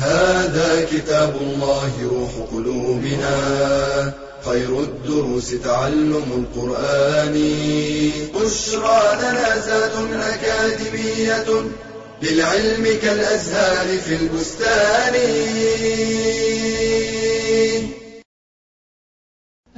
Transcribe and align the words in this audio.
هذا 0.00 0.84
كتاب 0.84 1.36
الله 1.36 1.92
روح 2.08 2.32
قلوبنا 2.52 3.34
خير 4.44 4.80
الدروس 4.80 5.50
تعلم 5.50 6.28
القرآن. 6.40 7.34
بشرى 8.34 9.02
لنا 9.22 9.58
زاد 9.58 9.94
أكاديمية 10.12 11.48
للعلم 12.22 12.84
كالأزهار 13.02 13.98
في 13.98 14.14
البستان. 14.14 15.14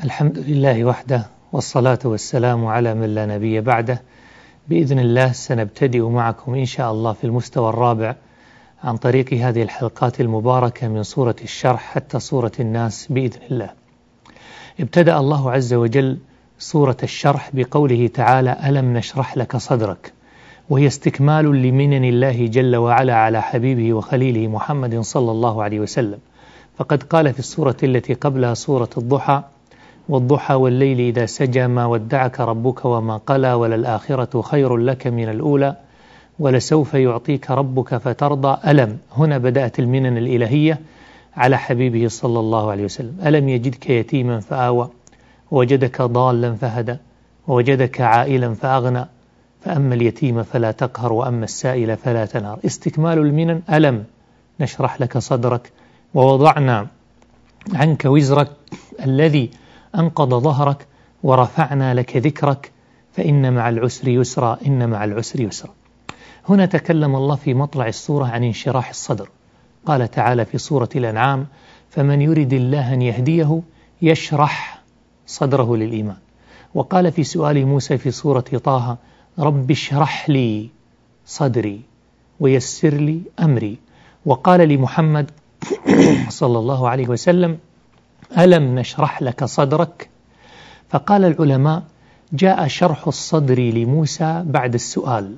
الحمد 0.05 0.39
لله 0.39 0.85
وحده 0.85 1.27
والصلاة 1.53 1.99
والسلام 2.05 2.67
على 2.67 2.95
من 2.95 3.15
لا 3.15 3.27
نبي 3.27 3.61
بعده. 3.61 4.03
بإذن 4.69 4.99
الله 4.99 5.33
سنبتدئ 5.33 6.03
معكم 6.03 6.55
إن 6.55 6.65
شاء 6.65 6.93
الله 6.93 7.13
في 7.13 7.25
المستوى 7.25 7.69
الرابع 7.69 8.15
عن 8.85 8.97
طريق 8.97 9.33
هذه 9.33 9.63
الحلقات 9.63 10.21
المباركة 10.21 10.89
من 10.89 11.03
سورة 11.03 11.37
الشرح 11.43 11.81
حتى 11.95 12.21
سورة 12.21 12.53
الناس 12.61 13.07
بإذن 13.11 13.41
الله. 13.51 13.71
ابتدأ 14.81 15.19
الله 15.19 15.51
عز 15.51 15.75
وجل 15.75 16.19
سورة 16.59 16.97
الشرح 17.03 17.51
بقوله 17.55 18.07
تعالى 18.07 18.57
ألم 18.65 18.97
نشرح 18.97 19.37
لك 19.37 19.57
صدرك؟ 19.57 20.13
وهي 20.71 20.87
استكمال 20.87 21.45
لمنن 21.45 22.05
الله 22.05 22.47
جل 22.47 22.77
وعلا 22.77 23.15
على 23.15 23.43
حبيبه 23.43 23.95
وخليله 23.95 24.49
محمد 24.49 25.01
صلى 25.01 25.31
الله 25.31 25.63
عليه 25.63 25.81
وسلم. 25.81 26.19
فقد 26.79 27.03
قال 27.03 27.33
في 27.33 27.39
السورة 27.39 27.77
التي 27.83 28.15
قبلها 28.15 28.55
سورة 28.55 28.91
الضحى 28.99 29.43
والضحى 30.09 30.55
والليل 30.55 31.01
إذا 31.01 31.27
سجى 31.27 31.67
ما 31.67 31.87
ودعك 31.87 32.41
ربك 32.41 32.85
وما 32.85 33.17
قلى 33.17 33.53
وللآخرة 33.53 34.43
خير 34.43 34.77
لك 34.77 35.07
من 35.07 35.29
الأولى 35.29 35.77
ولسوف 36.43 36.95
يعطيك 36.95 37.51
ربك 37.51 37.97
فترضى. 37.97 38.71
ألم؟ 38.71 38.99
هنا 39.17 39.39
بدأت 39.39 39.79
المنن 39.79 40.17
الإلهية 40.19 40.81
على 41.37 41.59
حبيبه 41.59 42.09
صلى 42.09 42.41
الله 42.41 42.71
عليه 42.71 42.85
وسلم. 42.85 43.19
ألم 43.27 43.49
يجدك 43.49 43.91
يتيما 43.91 44.41
فآوى 44.41 44.91
ووجدك 45.51 46.03
ضالا 46.03 46.55
فهدى 46.55 46.97
ووجدك 47.49 48.01
عائلا 48.01 48.55
فأغنى. 48.55 49.05
فأما 49.65 49.95
اليتيم 49.95 50.43
فلا 50.43 50.71
تقهر 50.71 51.13
وأما 51.13 51.45
السائل 51.45 51.97
فلا 51.97 52.27
تنهر. 52.27 52.59
استكمال 52.67 53.19
المنن. 53.19 53.63
ألم؟ 53.73 54.05
نشرح 54.61 55.01
لك 55.01 55.19
صدرك. 55.19 55.73
ووضعنا 56.15 56.87
عنك 57.75 58.05
وزرك 58.05 58.51
الذي 59.05 59.51
أنقض 59.99 60.35
ظهرك 60.35 60.87
ورفعنا 61.23 61.95
لك 61.95 62.17
ذكرك. 62.17 62.71
فإن 63.13 63.53
مع 63.53 63.69
العسر 63.69 64.09
يسرا 64.09 64.59
إن 64.67 64.91
مع 64.91 65.05
العسر 65.05 65.41
يسرا. 65.41 65.71
هنا 66.49 66.67
تكلم 66.67 67.17
الله 67.17 67.37
في 67.37 67.55
مطلع 67.55 67.87
السورة 67.87 68.25
عن 68.27 68.45
انشراح 68.45 68.89
الصدر. 68.89 69.29
قال 69.87 70.11
تعالى 70.11 70.45
في 70.45 70.59
سورة 70.59 70.89
الأنعام 70.97 71.47
فمن 71.91 72.23
يرد 72.23 72.53
الله 72.53 72.95
أن 72.95 73.03
يهديه 73.03 73.61
يشرح 74.03 74.83
صدره 75.27 75.77
للإيمان. 75.77 76.17
وقال 76.75 77.13
في 77.13 77.25
سؤال 77.25 77.67
موسى 77.67 77.99
في 77.99 78.11
سورة 78.11 78.41
طه 78.65 78.97
رب 79.39 79.71
اشرح 79.71 80.31
لي 80.31 80.69
صدري 81.27 81.81
ويسر 82.41 82.95
لي 82.95 83.21
أمري. 83.41 83.79
وقال 84.27 84.69
لمحمد 84.69 85.31
صلى 86.29 86.59
الله 86.59 86.89
عليه 86.89 87.09
وسلم 87.09 87.59
ألم 88.39 88.79
نشرح 88.79 89.23
لك 89.23 89.45
صدرك؟ 89.45 90.09
فقال 90.91 91.25
العلماء 91.25 91.83
جاء 92.33 92.67
شرح 92.67 93.07
الصدر 93.07 93.61
لموسى 93.61 94.43
بعد 94.47 94.75
السؤال. 94.75 95.37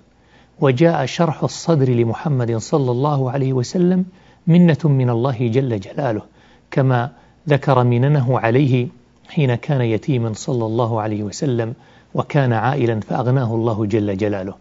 وجاء 0.61 1.07
شرح 1.07 1.43
الصدر 1.43 1.91
لمحمد 1.91 2.57
صلى 2.57 2.91
الله 2.91 3.31
عليه 3.31 3.53
وسلم 3.53 4.05
منة 4.47 4.79
من 4.85 5.11
الله 5.11 5.49
جل 5.49 5.81
جلاله 5.81 6.23
كما 6.71 7.11
ذكر 7.49 7.85
مننه 7.85 8.39
عليه 8.39 8.89
حين 9.29 9.55
كان 9.55 9.81
يتيما 9.81 10.33
صلى 10.33 10.67
الله 10.67 11.01
عليه 11.01 11.23
وسلم 11.23 11.75
وكان 12.15 12.53
عائلا 12.53 13.01
فأغناه 13.01 13.55
الله 13.55 13.87
جل 13.87 14.17
جلاله. 14.17 14.55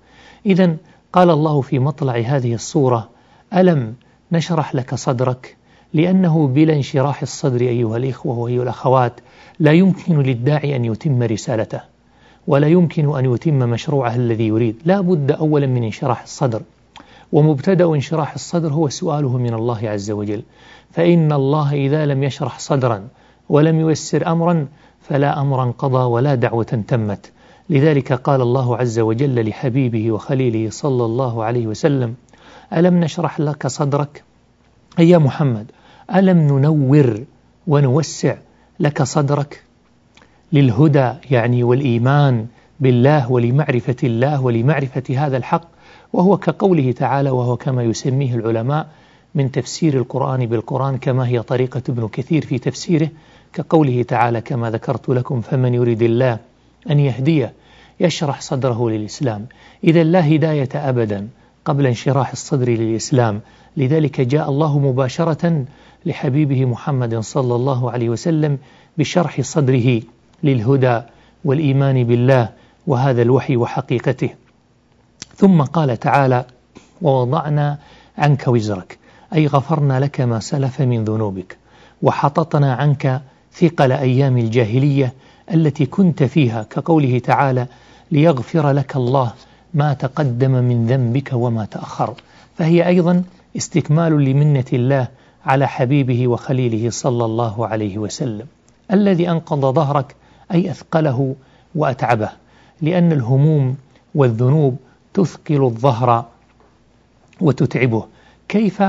إذا 0.45 0.75
قال 1.13 1.29
الله 1.29 1.61
في 1.61 1.79
مطلع 1.79 2.17
هذه 2.17 2.53
الصورة 2.53 3.09
ألم 3.53 3.93
نشرح 4.31 4.75
لك 4.75 4.95
صدرك؟ 4.95 5.57
لأنه 5.93 6.47
بلا 6.47 6.73
انشراح 6.73 7.21
الصدر 7.21 7.61
أيها 7.61 7.97
الإخوة 7.97 8.39
وأيها 8.39 8.63
الأخوات 8.63 9.13
لا 9.59 9.71
يمكن 9.71 10.19
للداعي 10.19 10.75
أن 10.75 10.85
يتم 10.85 11.23
رسالته. 11.23 11.92
ولا 12.47 12.67
يمكن 12.67 13.17
أن 13.17 13.33
يتم 13.33 13.59
مشروعه 13.59 14.15
الذي 14.15 14.47
يريد. 14.47 14.75
لا 14.85 15.01
بد 15.01 15.31
أولا 15.31 15.67
من 15.67 15.83
انشراح 15.83 16.21
الصدر. 16.21 16.61
ومبتدأ 17.31 17.85
انشراح 17.85 18.33
الصدر 18.33 18.73
هو 18.73 18.89
سؤاله 18.89 19.37
من 19.37 19.53
الله 19.53 19.89
عز 19.89 20.11
وجل. 20.11 20.43
فإن 20.91 21.31
الله 21.31 21.73
إذا 21.73 22.05
لم 22.05 22.23
يشرح 22.23 22.59
صدرا 22.59 23.07
ولم 23.49 23.89
ييسر 23.89 24.27
أمرا 24.27 24.67
فلا 25.01 25.41
أمرا 25.41 25.73
قضى 25.77 26.03
ولا 26.03 26.35
دعوة 26.35 26.83
تمت. 26.87 27.31
لذلك 27.69 28.13
قال 28.13 28.41
الله 28.41 28.77
عز 28.77 28.99
وجل 28.99 29.49
لحبيبه 29.49 30.11
وخليله 30.11 30.69
صلى 30.69 31.05
الله 31.05 31.43
عليه 31.43 31.67
وسلم 31.67 32.15
ألم 32.73 32.99
نشرح 32.99 33.39
لك 33.39 33.67
صدرك؟ 33.67 34.23
أي 34.99 35.09
يا 35.09 35.17
محمد 35.17 35.71
ألم 36.15 36.37
ننور 36.37 37.23
ونوسع 37.67 38.35
لك 38.79 39.03
صدرك؟ 39.03 39.63
للهدى 40.53 41.13
يعني 41.31 41.63
والإيمان 41.63 42.45
بالله 42.79 43.31
ولمعرفة 43.31 43.95
الله 44.03 44.41
ولمعرفة 44.41 45.03
هذا 45.17 45.37
الحق 45.37 45.67
وهو 46.13 46.37
كقوله 46.37 46.91
تعالى 46.91 47.29
وهو 47.29 47.57
كما 47.57 47.83
يسميه 47.83 48.35
العلماء 48.35 48.87
من 49.35 49.51
تفسير 49.51 49.93
القرآن 49.97 50.45
بالقرآن 50.45 50.97
كما 50.97 51.27
هي 51.27 51.41
طريقة 51.41 51.81
ابن 51.89 52.07
كثير 52.07 52.45
في 52.45 52.59
تفسيره 52.59 53.09
كقوله 53.53 54.03
تعالى 54.03 54.41
كما 54.41 54.71
ذكرت 54.71 55.09
لكم 55.09 55.41
فمن 55.41 55.73
يريد 55.73 56.01
الله 56.01 56.37
أن 56.89 56.99
يهديه 56.99 57.53
يشرح 57.99 58.41
صدره 58.41 58.89
للإسلام 58.89 59.45
إذا 59.83 60.03
لا 60.03 60.35
هداية 60.35 60.69
أبدا 60.75 61.27
قبل 61.65 61.85
انشراح 61.85 62.31
الصدر 62.31 62.69
للإسلام. 62.69 63.41
لذلك 63.77 64.21
جاء 64.21 64.49
الله 64.49 64.79
مباشرة 64.79 65.65
لحبيبه 66.05 66.65
محمد 66.65 67.19
صلى 67.19 67.55
الله 67.55 67.91
عليه 67.91 68.09
وسلم 68.09 68.57
بشرح 68.97 69.41
صدره. 69.41 70.01
للهدى 70.43 71.01
والإيمان 71.45 72.03
بالله 72.03 72.49
وهذا 72.87 73.21
الوحي 73.21 73.55
وحقيقته. 73.57 74.29
ثم 75.35 75.61
قال 75.61 75.99
تعالى 75.99 76.45
ووضعنا 77.01 77.77
عنك 78.17 78.47
وزرك 78.47 78.97
أي 79.35 79.47
غفرنا 79.47 79.99
لك 79.99 80.21
ما 80.21 80.39
سلف 80.39 80.81
من 80.81 81.03
ذنوبك 81.03 81.57
وحططنا 82.01 82.73
عنك 82.73 83.21
ثقل 83.53 83.91
أيام 83.91 84.37
الجاهلية 84.37 85.13
التي 85.53 85.85
كنت 85.85 86.23
فيها 86.23 86.63
كقوله 86.63 87.19
تعالى 87.19 87.67
ليغفر 88.11 88.71
لك 88.71 88.95
الله 88.95 89.33
ما 89.73 89.93
تقدم 89.93 90.51
من 90.51 90.87
ذنبك 90.87 91.29
وما 91.33 91.65
تأخر 91.65 92.13
فهي 92.57 92.87
أيضا 92.87 93.23
استكمال 93.57 94.25
لمنة 94.25 94.65
الله 94.73 95.07
على 95.45 95.67
حبيبه 95.67 96.27
وخليله 96.27 96.89
صلى 96.89 97.25
الله 97.25 97.67
عليه 97.67 97.97
وسلم 97.97 98.45
الذي 98.93 99.29
أنقض 99.29 99.75
ظهرك 99.75 100.15
أي 100.51 100.71
أثقله 100.71 101.35
وأتعبه 101.75 102.29
لأن 102.81 103.11
الهموم 103.11 103.75
والذنوب 104.15 104.77
تثقل 105.13 105.63
الظهر 105.63 106.25
وتتعبه. 107.41 108.05
كيف 108.49 108.83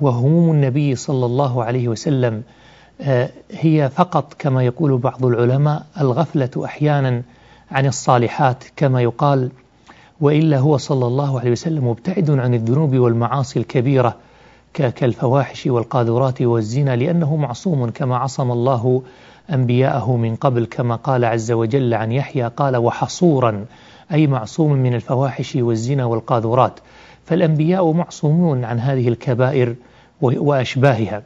وهموم 0.00 0.50
النبي 0.50 0.94
صلى 0.96 1.26
الله 1.26 1.64
عليه 1.64 1.88
وسلم 1.88 2.42
هي 3.50 3.90
فقط 3.94 4.34
كما 4.38 4.62
يقول 4.64 4.98
بعض 4.98 5.24
العلماء 5.24 5.86
الغفلة 6.00 6.50
أحيانا 6.64 7.22
عن 7.70 7.86
الصالحات 7.86 8.64
كما 8.76 9.02
يقال 9.02 9.50
وإلا 10.20 10.58
هو 10.58 10.76
صلى 10.76 11.06
الله 11.06 11.40
عليه 11.40 11.50
وسلم 11.50 11.86
مبتعد 11.88 12.30
عن 12.30 12.54
الذنوب 12.54 12.96
والمعاصي 12.96 13.58
الكبيرة 13.58 14.16
كالفواحش 14.74 15.66
والقاذورات 15.66 16.42
والزنا 16.42 16.96
لأنه 16.96 17.36
معصوم 17.36 17.90
كما 17.90 18.16
عصم 18.16 18.50
الله 18.50 19.02
أنبياءه 19.52 20.16
من 20.16 20.36
قبل 20.36 20.64
كما 20.66 20.96
قال 20.96 21.24
عز 21.24 21.52
وجل 21.52 21.94
عن 21.94 22.12
يحيى 22.12 22.48
قال 22.48 22.76
وحصورا 22.76 23.64
أي 24.12 24.26
معصوم 24.26 24.72
من 24.72 24.94
الفواحش 24.94 25.56
والزنا 25.56 26.04
والقاذورات. 26.04 26.80
فالأنبياء 27.24 27.92
معصومون 27.92 28.64
عن 28.64 28.78
هذه 28.80 29.08
الكبائر 29.08 29.74
وأشباهها. 30.20 31.22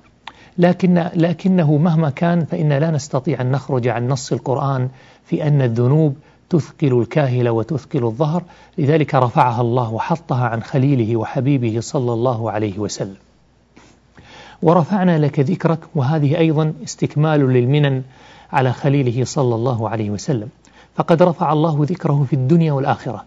لكن 0.59 1.11
لكنه 1.15 1.77
مهما 1.77 2.11
كان 2.11 2.45
فإن 2.45 2.73
لا 2.73 2.91
نستطيع 2.91 3.41
أن 3.41 3.51
نخرج 3.51 3.89
عن 3.89 4.09
نص 4.09 4.33
القرآن 4.33 4.89
في 5.25 5.47
أن 5.47 5.63
الذنوب 5.63 6.17
تثقل 6.51 7.01
الكاهل 7.01 7.49
وتثقل 7.49 8.05
الظهر. 8.05 8.43
لذلك 8.79 9.15
رفعها 9.15 9.61
الله 9.61 9.93
وحطها 9.93 10.47
عن 10.47 10.63
خليله 10.63 11.17
وحبيبه 11.17 11.81
صلى 11.81 12.13
الله 12.13 12.51
عليه 12.51 12.79
وسلم. 12.79 13.24
ورفعنا 14.65 15.19
لك 15.19 15.41
ذكرك 15.41 15.79
وهذه 15.95 16.39
أيضا 16.39 16.73
استكمال 16.85 17.41
للمنن 17.41 18.03
على 18.53 18.73
خليله 18.73 19.25
صلى 19.25 19.55
الله 19.55 19.89
عليه 19.89 20.11
وسلم. 20.11 20.49
فقد 20.97 21.23
رفع 21.23 21.53
الله 21.53 21.79
ذكره 21.81 22.27
في 22.31 22.33
الدنيا 22.33 22.73
والآخرة 22.73 23.25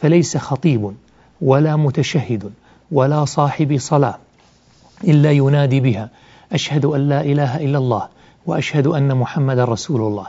فليس 0.00 0.36
خطيب 0.36 0.92
ولا 1.40 1.76
متشهد 1.76 2.50
ولا 2.92 3.24
صاحب 3.24 3.76
صلاة 3.78 4.18
إلا 5.04 5.32
ينادي 5.32 5.80
بها 5.80 6.10
أشهد 6.52 6.84
أن 6.84 7.08
لا 7.08 7.20
إله 7.20 7.56
إلا 7.56 7.78
الله 7.78 8.08
وأشهد 8.46 8.86
أن 8.86 9.16
محمد 9.16 9.58
رسول 9.58 10.00
الله. 10.00 10.26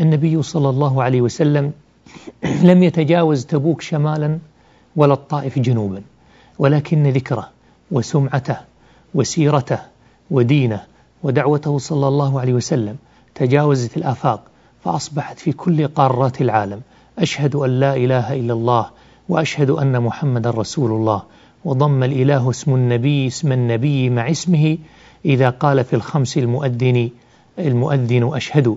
النبي 0.00 0.42
صلى 0.42 0.68
الله 0.68 1.02
عليه 1.02 1.20
وسلم 1.20 1.72
لم 2.70 2.82
يتجاوز 2.82 3.46
تبوك 3.46 3.80
شمالا 3.80 4.38
ولا 4.96 5.14
الطائف 5.14 5.58
جنوبا 5.58 6.02
ولكن 6.58 7.06
ذكره 7.06 7.50
وسمعته 7.90 8.56
وسيرته 9.14 9.93
ودينه 10.30 10.82
ودعوته 11.22 11.78
صلى 11.78 12.08
الله 12.08 12.40
عليه 12.40 12.52
وسلم 12.52 12.96
تجاوزت 13.34 13.96
الآفاق 13.96 14.42
فأصبحت 14.84 15.38
في 15.38 15.52
كل 15.52 15.86
قارات 15.86 16.40
العالم. 16.40 16.80
أشهد 17.18 17.54
أن 17.54 17.80
لا 17.80 17.96
إله 17.96 18.32
إلا 18.32 18.52
الله 18.52 18.90
وأشهد 19.28 19.70
أن 19.70 20.02
محمد 20.02 20.46
رسول 20.46 20.90
الله. 20.90 21.22
وضم 21.64 22.02
الإله 22.02 22.50
اسم 22.50 22.74
النبي 22.74 23.26
اسم 23.26 23.52
النبي 23.52 24.10
مع 24.10 24.30
اسمه. 24.30 24.78
إذا 25.24 25.50
قال 25.50 25.84
في 25.84 25.96
الخمس 25.96 26.38
المؤذن 26.38 27.10
المؤذن 27.58 28.30
أشهد. 28.34 28.76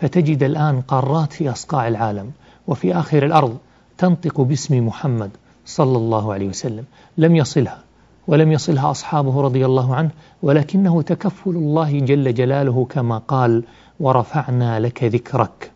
فتجد 0.00 0.42
الآن 0.42 0.80
قارات 0.80 1.32
في 1.32 1.50
أصقاع 1.50 1.88
العالم 1.88 2.30
وفي 2.66 2.94
آخر 2.94 3.26
الأرض 3.26 3.56
تنطق 3.98 4.40
باسم 4.40 4.86
محمد 4.86 5.30
صلى 5.66 5.96
الله 5.96 6.32
عليه 6.32 6.48
وسلم. 6.48 6.84
لم 7.18 7.36
يصلها. 7.36 7.78
ولم 8.26 8.52
يصلها 8.52 8.90
أصحابه 8.90 9.40
رضي 9.40 9.66
الله 9.66 9.94
عنه 9.94 10.10
ولكنه 10.42 11.02
تكفل 11.02 11.50
الله 11.50 11.98
جل 11.98 12.34
جلاله 12.34 12.86
كما 12.90 13.18
قال 13.18 13.64
ورفعنا 14.00 14.80
لك 14.80 15.04
ذكرك 15.04 15.70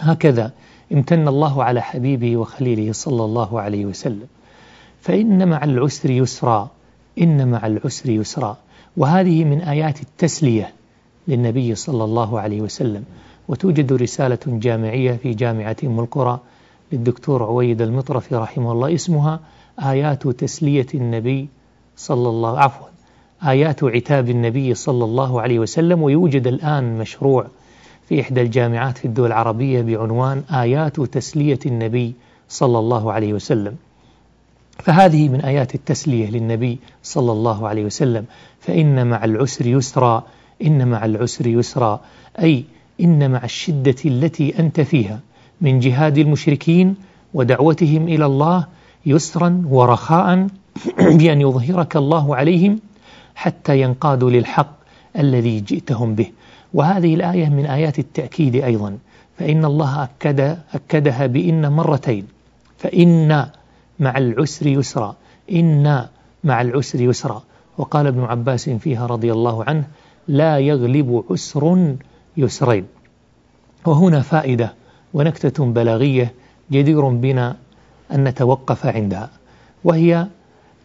هكذا 0.00 0.52
امتن 0.92 1.28
الله 1.28 1.64
على 1.64 1.82
حبيبه 1.82 2.36
وخليله 2.36 2.92
صلى 2.92 3.24
الله 3.24 3.60
عليه 3.60 3.86
وسلم. 3.86 4.26
فإن 5.00 5.48
مع 5.48 5.64
العسر 5.64 6.10
يسرا 6.10 6.70
إن 7.18 7.48
مع 7.48 7.66
العسر 7.66 8.10
يسرا. 8.10 8.56
وهذه 8.96 9.44
من 9.44 9.60
آيات 9.60 10.00
التسلية 10.02 10.72
للنبي 11.28 11.74
صلى 11.74 12.04
الله 12.04 12.40
عليه 12.40 12.60
وسلم. 12.60 13.04
وتوجد 13.48 13.92
رسالة 13.92 14.38
جامعية 14.46 15.12
في 15.12 15.34
جامعة 15.34 15.76
أم 15.84 16.00
القرى 16.00 16.40
للدكتور 16.92 17.42
عويد 17.42 17.82
المطرفي 17.82 18.34
رحمه 18.34 18.72
الله 18.72 18.94
اسمها 18.94 19.40
آيات 19.80 20.28
تسلية 20.28 20.86
النبي 20.94 21.48
صلى 21.96 22.28
الله 22.28 22.58
عفوا 22.58 22.86
آيات 23.46 23.84
عتاب 23.84 24.30
النبي 24.30 24.74
صلى 24.74 25.04
الله 25.04 25.40
عليه 25.40 25.58
وسلم 25.58 26.02
ويوجد 26.02 26.46
الآن 26.46 26.98
مشروع 26.98 27.46
في 28.08 28.20
إحدى 28.20 28.40
الجامعات 28.42 28.98
في 28.98 29.04
الدول 29.04 29.26
العربية 29.26 29.82
بعنوان 29.82 30.42
آيات 30.50 31.00
تسلية 31.00 31.58
النبي 31.66 32.14
صلى 32.48 32.78
الله 32.78 33.12
عليه 33.12 33.32
وسلم. 33.32 33.76
فهذه 34.78 35.28
من 35.28 35.40
آيات 35.40 35.74
التسلية 35.74 36.30
للنبي 36.30 36.78
صلى 37.02 37.32
الله 37.32 37.68
عليه 37.68 37.84
وسلم. 37.84 38.24
فإن 38.60 39.06
مع 39.06 39.24
العسر 39.24 39.66
يسرا 39.66 40.24
إن 40.62 40.88
مع 40.88 41.04
العسر 41.04 41.46
يسرا 41.46 42.00
أي 42.38 42.64
إن 43.00 43.30
مع 43.30 43.44
الشدة 43.44 43.96
التي 44.04 44.58
أنت 44.58 44.80
فيها 44.80 45.20
من 45.60 45.80
جهاد 45.80 46.18
المشركين 46.18 46.94
ودعوتهم 47.34 48.08
إلى 48.08 48.26
الله 48.26 48.66
يسرا 49.06 49.62
ورخاء 49.66 50.46
بأن 51.18 51.40
يظهرك 51.40 51.96
الله 51.96 52.36
عليهم 52.36 52.80
حتى 53.34 53.80
ينقادوا 53.80 54.30
للحق 54.30 54.72
الذي 55.18 55.60
جئتهم 55.60 56.14
به. 56.14 56.30
وهذه 56.74 57.14
الآية 57.14 57.48
من 57.48 57.66
آيات 57.66 57.98
التأكيد 57.98 58.56
أيضا. 58.56 58.98
فإن 59.38 59.64
الله 59.64 60.02
أكد 60.04 60.58
أكدها 60.74 61.26
بإن 61.26 61.72
مرتين. 61.72 62.26
فإن 62.78 63.46
مع 64.00 64.18
العسر 64.18 64.66
يسرا. 64.66 65.16
إن 65.52 66.06
مع 66.44 66.60
العسر 66.60 67.00
يسرا. 67.00 67.42
وقال 67.78 68.06
ابن 68.06 68.24
عباس 68.24 68.70
فيها 68.70 69.06
رضي 69.06 69.32
الله 69.32 69.64
عنه 69.64 69.84
لا 70.28 70.58
يغلب 70.58 71.24
عسر 71.30 71.94
يسرين. 72.36 72.86
وهنا 73.84 74.20
فائدة 74.20 74.72
ونكتة 75.14 75.64
بلاغية 75.64 76.32
جدير 76.72 77.08
بنا 77.08 77.56
أن 78.12 78.24
نتوقف 78.24 78.86
عندها 78.86 79.30
وهي 79.84 80.26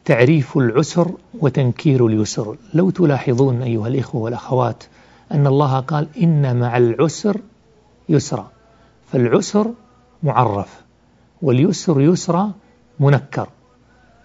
تعريف 0.05 0.57
العسر 0.57 1.11
وتنكير 1.39 2.07
اليسر. 2.07 2.55
لو 2.73 2.89
تلاحظون 2.89 3.61
أيها 3.61 3.87
الإخوة 3.87 4.21
والأخوات 4.21 4.83
أن 5.31 5.47
الله 5.47 5.79
قال 5.79 6.07
إن 6.23 6.59
مع 6.59 6.77
العسر 6.77 7.37
يسرا 8.09 8.51
فالعسر 9.11 9.71
معرف 10.23 10.81
واليسر 11.41 12.01
يسرا 12.01 12.51
منكر 12.99 13.49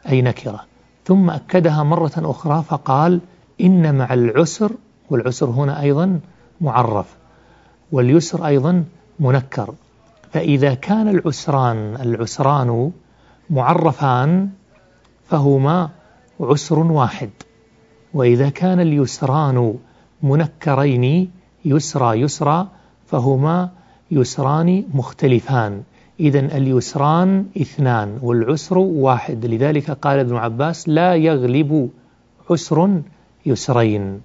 أي 0.08 0.22
نكرة. 0.22 0.64
ثم 1.05 1.31
أكدها 1.31 1.82
مرة 1.82 2.12
أخرى 2.16 2.64
فقال 2.69 3.20
إن 3.60 3.94
مع 3.94 4.14
العسر 4.14 4.72
والعسر 5.10 5.46
هنا 5.46 5.81
أيضا 5.81 6.20
معرف 6.60 7.06
واليسر 7.93 8.46
أيضا 8.46 8.84
منكر. 9.20 9.75
فإذا 10.32 10.75
كان 10.75 11.08
العسران 11.08 11.96
العسران 12.00 12.90
معرفان 13.50 14.49
فهما 15.25 15.90
عسر 16.40 16.79
واحد. 16.79 17.31
وإذا 18.14 18.49
كان 18.49 18.81
اليسران 18.81 19.75
منكرين 20.23 21.31
يسرى 21.64 22.20
يسرى 22.20 22.69
فهما 23.06 23.70
يسران 24.11 24.84
مختلفان. 24.94 25.82
إذا 26.20 26.40
اليسران 26.40 27.46
اثنان 27.61 28.19
والعسر 28.23 28.79
واحد. 28.79 29.46
لذلك 29.46 29.90
قال 29.90 30.19
ابن 30.19 30.37
عباس 30.37 30.88
لا 30.88 31.14
يغلب 31.14 31.90
عسر 32.50 33.00
يسرين. 33.46 34.20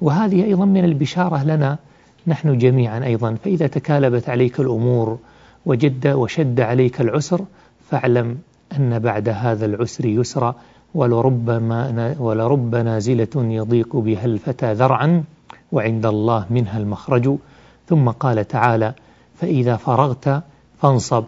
وهذه 0.00 0.44
أيضا 0.44 0.64
من 0.64 0.84
البشارة 0.84 1.44
لنا. 1.44 1.78
نحن 2.26 2.58
جميعا 2.58 3.04
أيضا. 3.04 3.34
فإذا 3.44 3.66
تكالبت 3.66 4.28
عليك 4.28 4.60
الأمور 4.60 5.18
وجد 5.66 6.06
وشد 6.06 6.60
عليك 6.60 7.00
العسر 7.00 7.44
فاعلم 7.90 8.38
أن 8.76 8.98
بعد 8.98 9.28
هذا 9.28 9.66
العسر 9.66 10.06
يسرا 10.06 10.54
ولربما 10.94 12.16
ولرب 12.18 12.74
نازلة 12.74 13.28
يضيق 13.36 13.96
بها 13.96 14.24
الفتى 14.24 14.72
ذرعا 14.72 15.24
وعند 15.72 16.06
الله 16.06 16.46
منها 16.50 16.78
المخرج. 16.78 17.36
ثم 17.88 18.10
قال 18.10 18.48
تعالى 18.48 18.94
فإذا 19.34 19.76
فرغت 19.76 20.42
فانصب. 20.82 21.24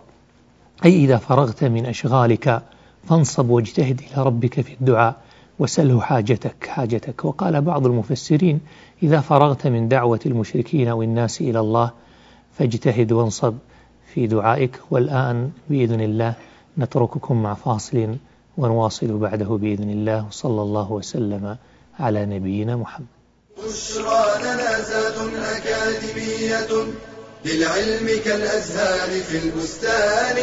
أي 0.85 1.05
إذا 1.05 1.17
فرغت 1.17 1.65
من 1.65 1.87
أشغالك 1.87 2.63
فانصب 3.05 3.51
واجتهد 3.51 4.01
إلى 4.01 4.25
ربك 4.25 4.61
في 4.61 4.75
الدعاء 4.81 5.17
وسله 5.59 6.01
حاجتك 6.01 6.67
حاجتك. 6.67 7.25
وقال 7.25 7.61
بعض 7.61 7.87
المفسرين 7.87 8.61
إذا 9.03 9.21
فرغت 9.21 9.67
من 9.67 9.89
دعوة 9.89 10.21
المشركين 10.27 10.89
أو 10.89 11.03
الناس 11.03 11.41
إلى 11.41 11.61
الله 11.61 11.91
فاجتهد 12.53 13.13
وانصب. 13.13 13.55
في 14.15 14.27
دعائك 14.27 14.81
والآن 14.91 15.51
بإذن 15.71 16.01
الله 16.01 16.35
نترككم 16.79 17.43
مع 17.43 17.55
فاصل 17.55 18.17
ونواصل 18.59 19.19
بعده 19.19 19.47
بإذن 19.47 19.91
الله 19.91 20.27
صلى 20.31 20.63
الله 20.63 20.93
وسلم 20.93 21.57
على 22.01 22.27
نبينا 22.27 22.77
محمد. 22.77 23.07
بشرى 23.59 24.25
لنا 24.45 24.73
أكاديمية 25.57 26.73
للعلم 27.45 28.07
كالأزهار 28.25 29.11
في 29.21 29.37
البستان. 29.45 30.39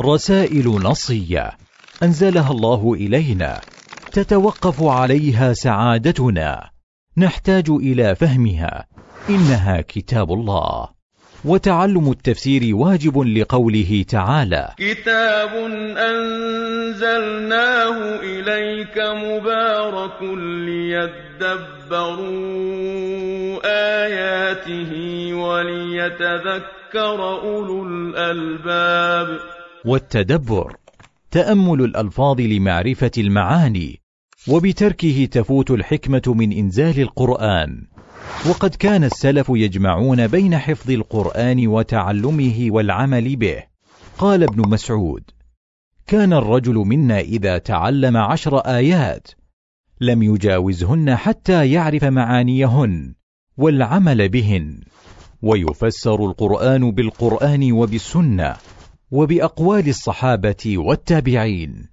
رسائل 0.00 0.66
نصية 0.68 1.58
أنزلها 2.02 2.50
الله 2.50 2.94
إلينا. 2.94 3.60
تتوقف 4.12 4.82
عليها 4.82 5.52
سعادتنا. 5.52 6.70
نحتاج 7.18 7.70
إلى 7.70 8.14
فهمها. 8.14 8.86
إنها 9.30 9.80
كتاب 9.80 10.32
الله. 10.32 10.88
وتعلم 11.44 12.10
التفسير 12.10 12.76
واجب 12.76 13.18
لقوله 13.18 14.04
تعالى 14.08 14.68
كتاب 14.78 15.50
أنزلناه 15.96 17.40
إليك 18.20 18.98
مبارك 18.98 20.22
ليدبروا 20.22 21.60
آياته 24.04 24.92
وليتذكر 25.34 27.18
أولو 27.42 27.86
الألباب. 27.86 29.38
والتدبر. 29.84 30.76
تأمل 31.30 31.82
الألفاظ 31.82 32.40
لمعرفة 32.40 33.10
المعاني 33.18 34.00
وبتركه 34.48 35.24
تفوت 35.24 35.70
الحكمة 35.70 36.22
من 36.26 36.52
إنزال 36.52 37.00
القرآن. 37.00 37.86
وقد 38.48 38.74
كان 38.74 39.04
السلف 39.04 39.46
يجمعون 39.48 40.26
بين 40.26 40.58
حفظ 40.58 40.90
القرآن 40.90 41.66
وتعلمه 41.66 42.66
والعمل 42.70 43.36
به. 43.36 43.62
قال 44.18 44.42
ابن 44.42 44.68
مسعود 44.68 45.22
كان 46.06 46.32
الرجل 46.32 46.74
منا 46.74 47.20
إذا 47.20 47.58
تعلم 47.58 48.16
عشر 48.16 48.58
آيات 48.58 49.28
لم 50.00 50.22
يجاوزهن 50.22 51.16
حتى 51.16 51.72
يعرف 51.72 52.04
معانيهن 52.04 53.14
والعمل 53.56 54.28
بهن. 54.28 54.80
ويفسر 55.42 56.26
القرآن 56.26 56.90
بالقرآن 56.90 57.72
وبالسنة 57.72 58.56
وبأقوال 59.10 59.88
الصحابة 59.88 60.78
والتابعين 60.78 61.88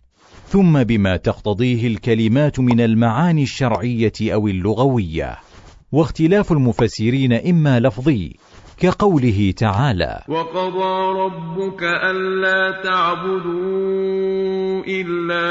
ثم 0.47 0.83
بما 0.83 1.17
تقتضيه 1.17 1.88
الكلمات 1.88 2.59
من 2.59 2.81
المعاني 2.81 3.43
الشرعية 3.43 4.13
أو 4.21 4.47
اللغوية 4.47 5.38
واختلاف 5.91 6.51
المفسرين 6.51 7.33
إما 7.33 7.79
لفظي 7.79 8.36
كقوله 8.77 9.53
تعالى 9.57 10.24
وقضى 10.29 11.19
ربك 11.19 11.83
ألا 11.83 12.83
تعبدوا 12.83 14.83
إلا 14.88 15.45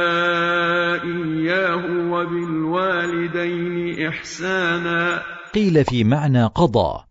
إياه 1.03 2.11
وبالوالدين 2.13 4.07
إحسانا. 4.09 5.23
قيل 5.55 5.85
في 5.85 6.05
معنى 6.05 6.45
قضى 6.45 7.05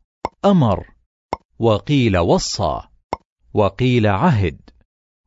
أمر 0.46 0.86
وقيل 1.60 2.18
وصى. 2.18 2.82
وقيل 3.56 4.08
عهد 4.08 4.60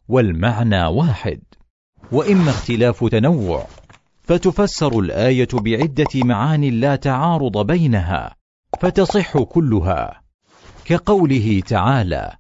والمعنى 0.08 0.87
واحد. 0.87 1.40
وإما 2.12 2.50
اختلاف 2.50 3.04
تنوع 3.04 3.66
فتفسر 4.23 4.99
الآية 4.99 5.49
بعدة 5.52 6.08
معان 6.14 6.64
لا 6.64 6.97
تعارض 6.97 7.66
بينها 7.66 8.37
فتصح 8.80 9.38
كلها. 9.38 10.23
كقوله 10.85 11.62
تعالى 11.66 12.37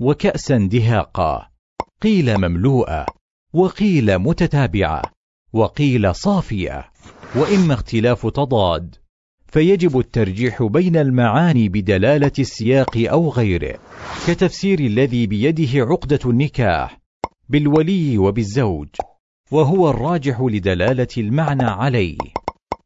وكأسا 0.00 0.68
دهاقا 0.72 1.48
قيل 2.02 2.38
مملوءه 2.38 3.06
وقيل 3.52 4.18
متتابعه 4.18 5.02
وقيل 5.52 6.14
صافيه 6.14 6.90
وإما 7.34 7.74
اختلاف 7.74 8.26
تضاد 8.26 8.96
فيجب 9.52 9.98
الترجيح 9.98 10.62
بين 10.62 10.96
المعاني 10.96 11.68
بدلالة 11.68 12.32
السياق 12.38 12.96
أو 12.96 13.28
غيره 13.28 13.78
كتفسير 14.26 14.80
الذي 14.80 15.26
بيده 15.26 15.84
عقدة 15.84 16.18
النكاح 16.26 17.00
بالولي 17.48 18.18
وبالزوج 18.18 18.88
وهو 19.50 19.90
الراجح 19.90 20.40
لدلالة 20.40 21.08
المعنى 21.18 21.64
عليه. 21.64 22.18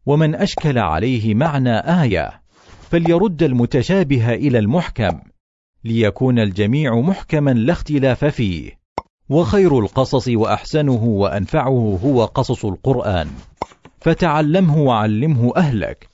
ومن 0.07 0.35
أشكل 0.35 0.79
عليه 0.79 1.35
معنى 1.35 1.79
آية 2.03 2.43
فليرد 2.91 3.43
المتشابه 3.43 4.35
إلى 4.35 4.59
المحكم 4.59 5.21
ليكون 5.85 6.39
الجميع 6.39 7.01
محكما 7.01 7.51
لا 7.51 7.73
اختلاف 7.73 8.25
فيه. 8.25 8.71
وخير 9.29 9.79
القصص 9.79 10.29
وأحسنه 10.29 11.05
وأنفعه 11.05 11.99
هو 12.05 12.25
قصص 12.25 12.65
القرآن 12.65 13.29
فتعلمه 14.01 14.79
وعلمه 14.79 15.53
أهلك. 15.57 16.14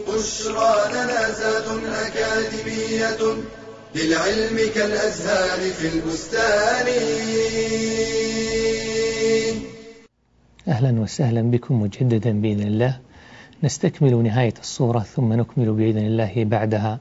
بشرى 0.00 0.92
لنا 0.92 1.30
زاد 1.30 1.64
أكاديمية 1.84 3.42
للعلم 3.94 4.72
كالأزهار 4.74 5.70
في 5.70 5.88
البستان. 5.88 6.86
أهلا 10.68 11.00
وسهلا 11.00 11.42
بكم 11.42 11.82
مجددا 11.82 12.40
بإذن 12.40 12.62
الله. 12.62 12.98
نستكمل 13.62 14.22
نهاية 14.22 14.54
الصورة 14.60 14.98
ثم 14.98 15.32
نكمل 15.32 15.72
بإذن 15.72 16.06
الله 16.06 16.44
بعدها 16.44 17.00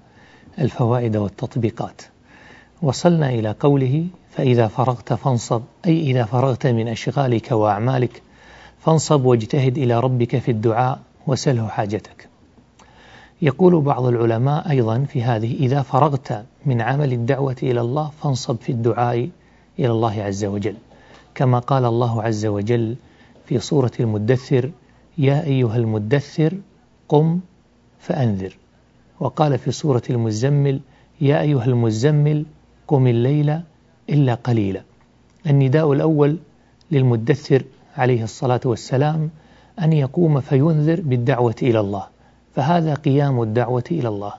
الفوائد 0.59 1.17
والتطبيقات. 1.17 2.01
وصلنا 2.81 3.29
إلى 3.29 3.55
قوله 3.59 4.07
فإذا 4.31 4.67
فرغت 4.67 5.13
فانصب. 5.13 5.61
أي 5.85 5.99
إذا 5.99 6.23
فرغت 6.23 6.67
من 6.67 6.87
أشغالك 6.87 7.51
وأعمالك 7.51 8.21
فانصب 8.79 9.25
واجتهد 9.25 9.77
إلى 9.77 9.99
ربك 9.99 10.39
في 10.39 10.51
الدعاء 10.51 10.99
وسله 11.27 11.67
حاجتك. 11.67 12.34
يقول 13.45 13.81
بعض 13.81 14.05
العلماء 14.05 14.69
أيضا 14.69 14.99
في 14.99 15.23
هذه 15.23 15.53
إذا 15.53 15.81
فرغت 15.81 16.45
من 16.65 16.81
عمل 16.81 17.13
الدعوة 17.13 17.55
إلى 17.63 17.81
الله 17.81 18.11
فانصب 18.21 18.57
في 18.61 18.71
الدعاء 18.71 19.29
إلى 19.79 19.91
الله 19.91 20.23
عز 20.23 20.45
وجل. 20.45 20.75
كما 21.35 21.59
قال 21.59 21.85
الله 21.85 22.23
عز 22.23 22.45
وجل 22.45 22.95
في 23.45 23.59
سورة 23.59 23.91
المدثر 23.99 24.71
يا 25.17 25.43
أيها 25.43 25.77
المدثر 25.77 26.53
قم 27.09 27.39
فأنذر. 27.99 28.57
وقال 29.19 29.57
في 29.57 29.71
سورة 29.71 30.03
المزمل 30.09 30.79
يا 31.21 31.41
أيها 31.41 31.65
المزمل 31.65 32.45
قم 32.87 33.07
الليل 33.07 33.59
إلا 34.09 34.33
قليلا. 34.33 34.81
النداء 35.47 35.93
الأول 35.93 36.37
للمدثر 36.91 37.63
عليه 37.97 38.23
الصلاة 38.23 38.61
والسلام 38.65 39.29
أن 39.81 39.93
يقوم 39.93 40.39
فينذر 40.39 41.01
بالدعوة 41.01 41.55
إلى 41.61 41.79
الله. 41.79 42.14
فهذا 42.55 42.93
قيام 42.93 43.41
الدعوة 43.41 43.83
إلى 43.91 44.07
الله. 44.07 44.33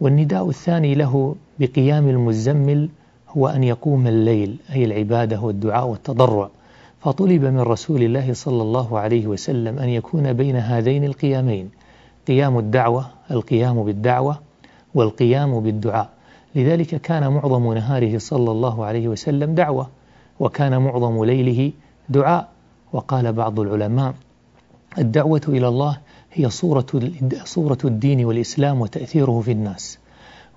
والنداء 0.00 0.48
الثاني 0.48 0.94
له 0.94 1.34
بقيام 1.58 2.08
المزمل 2.08 2.88
هو 3.28 3.48
أن 3.48 3.64
يقوم 3.64 4.06
الليل 4.06 4.56
أي 4.72 4.84
العبادة 4.84 5.40
والدعاء 5.40 5.86
والتضرع. 5.86 6.48
فطلب 7.00 7.44
من 7.44 7.60
رسول 7.60 8.02
الله 8.02 8.32
صلى 8.32 8.62
الله 8.62 8.98
عليه 8.98 9.26
وسلم 9.26 9.78
أن 9.78 9.88
يكون 9.88 10.32
بين 10.32 10.56
هذين 10.56 11.04
القيامين 11.04 11.70
قيام 12.28 12.58
الدعوة 12.58 13.06
القيام 13.30 13.84
بالدعوة 13.84 14.38
والقيام 14.94 15.60
بالدعاء. 15.60 16.08
لذلك 16.54 17.00
كان 17.00 17.32
معظم 17.32 17.72
نهاره 17.72 18.18
صلى 18.18 18.50
الله 18.50 18.84
عليه 18.84 19.08
وسلم 19.08 19.54
دعوة 19.54 19.88
وكان 20.40 20.82
معظم 20.82 21.24
ليله 21.24 21.72
دعاء. 22.08 22.48
وقال 22.92 23.32
بعض 23.32 23.60
العلماء 23.60 24.14
الدعوة 24.98 25.40
إلى 25.48 25.68
الله 25.68 25.98
هي 26.32 26.50
صورة 26.50 26.86
صورة 27.44 27.78
الدين 27.84 28.24
والإسلام 28.24 28.80
وتأثيره 28.80 29.40
في 29.40 29.52
الناس. 29.52 29.98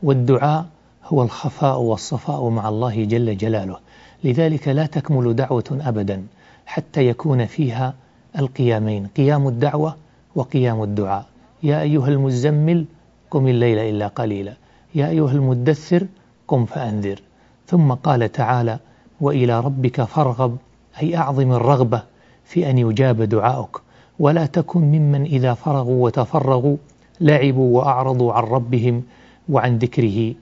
والدعاء 0.03 0.65
هو 1.05 1.23
الخفاء 1.23 1.79
والصفاء 1.79 2.49
مع 2.49 2.69
الله 2.69 3.05
جل 3.05 3.37
جلاله. 3.37 3.77
لذلك 4.23 4.67
لا 4.67 4.85
تكمل 4.85 5.35
دعوة 5.35 5.63
أبدا 5.71 6.23
حتى 6.65 7.07
يكون 7.07 7.45
فيها 7.45 7.93
القيامين 8.39 9.07
قيام 9.07 9.47
الدعوة 9.47 9.95
وقيام 10.35 10.83
الدعاء. 10.83 11.25
يا 11.63 11.81
أيها 11.81 12.07
المزمل 12.07 12.85
قم 13.31 13.47
الليل 13.47 13.77
إلا 13.77 14.07
قليلا. 14.07 14.53
يا 14.95 15.07
أيها 15.09 15.31
المدثر 15.31 16.07
قم 16.47 16.65
فأنذر. 16.65 17.19
ثم 17.67 17.93
قال 17.93 18.31
تعالى 18.31 18.79
وإلى 19.21 19.59
ربك 19.59 20.01
فارغب. 20.01 20.57
أي 21.01 21.17
أعظم 21.17 21.51
الرغبة 21.51 22.03
في 22.45 22.69
أن 22.69 22.77
يجاب 22.77 23.21
دعاؤك. 23.21 23.84
ولا 24.19 24.45
تكن 24.45 24.81
ممن 24.81 25.21
إذا 25.23 25.53
فرغوا 25.53 26.05
وتفرغوا 26.05 26.77
لعبوا 27.21 27.77
وأعرضوا 27.77 28.33
عن 28.33 28.43
ربهم 28.43 29.03
وعن 29.49 29.77
ذكره 29.77 30.33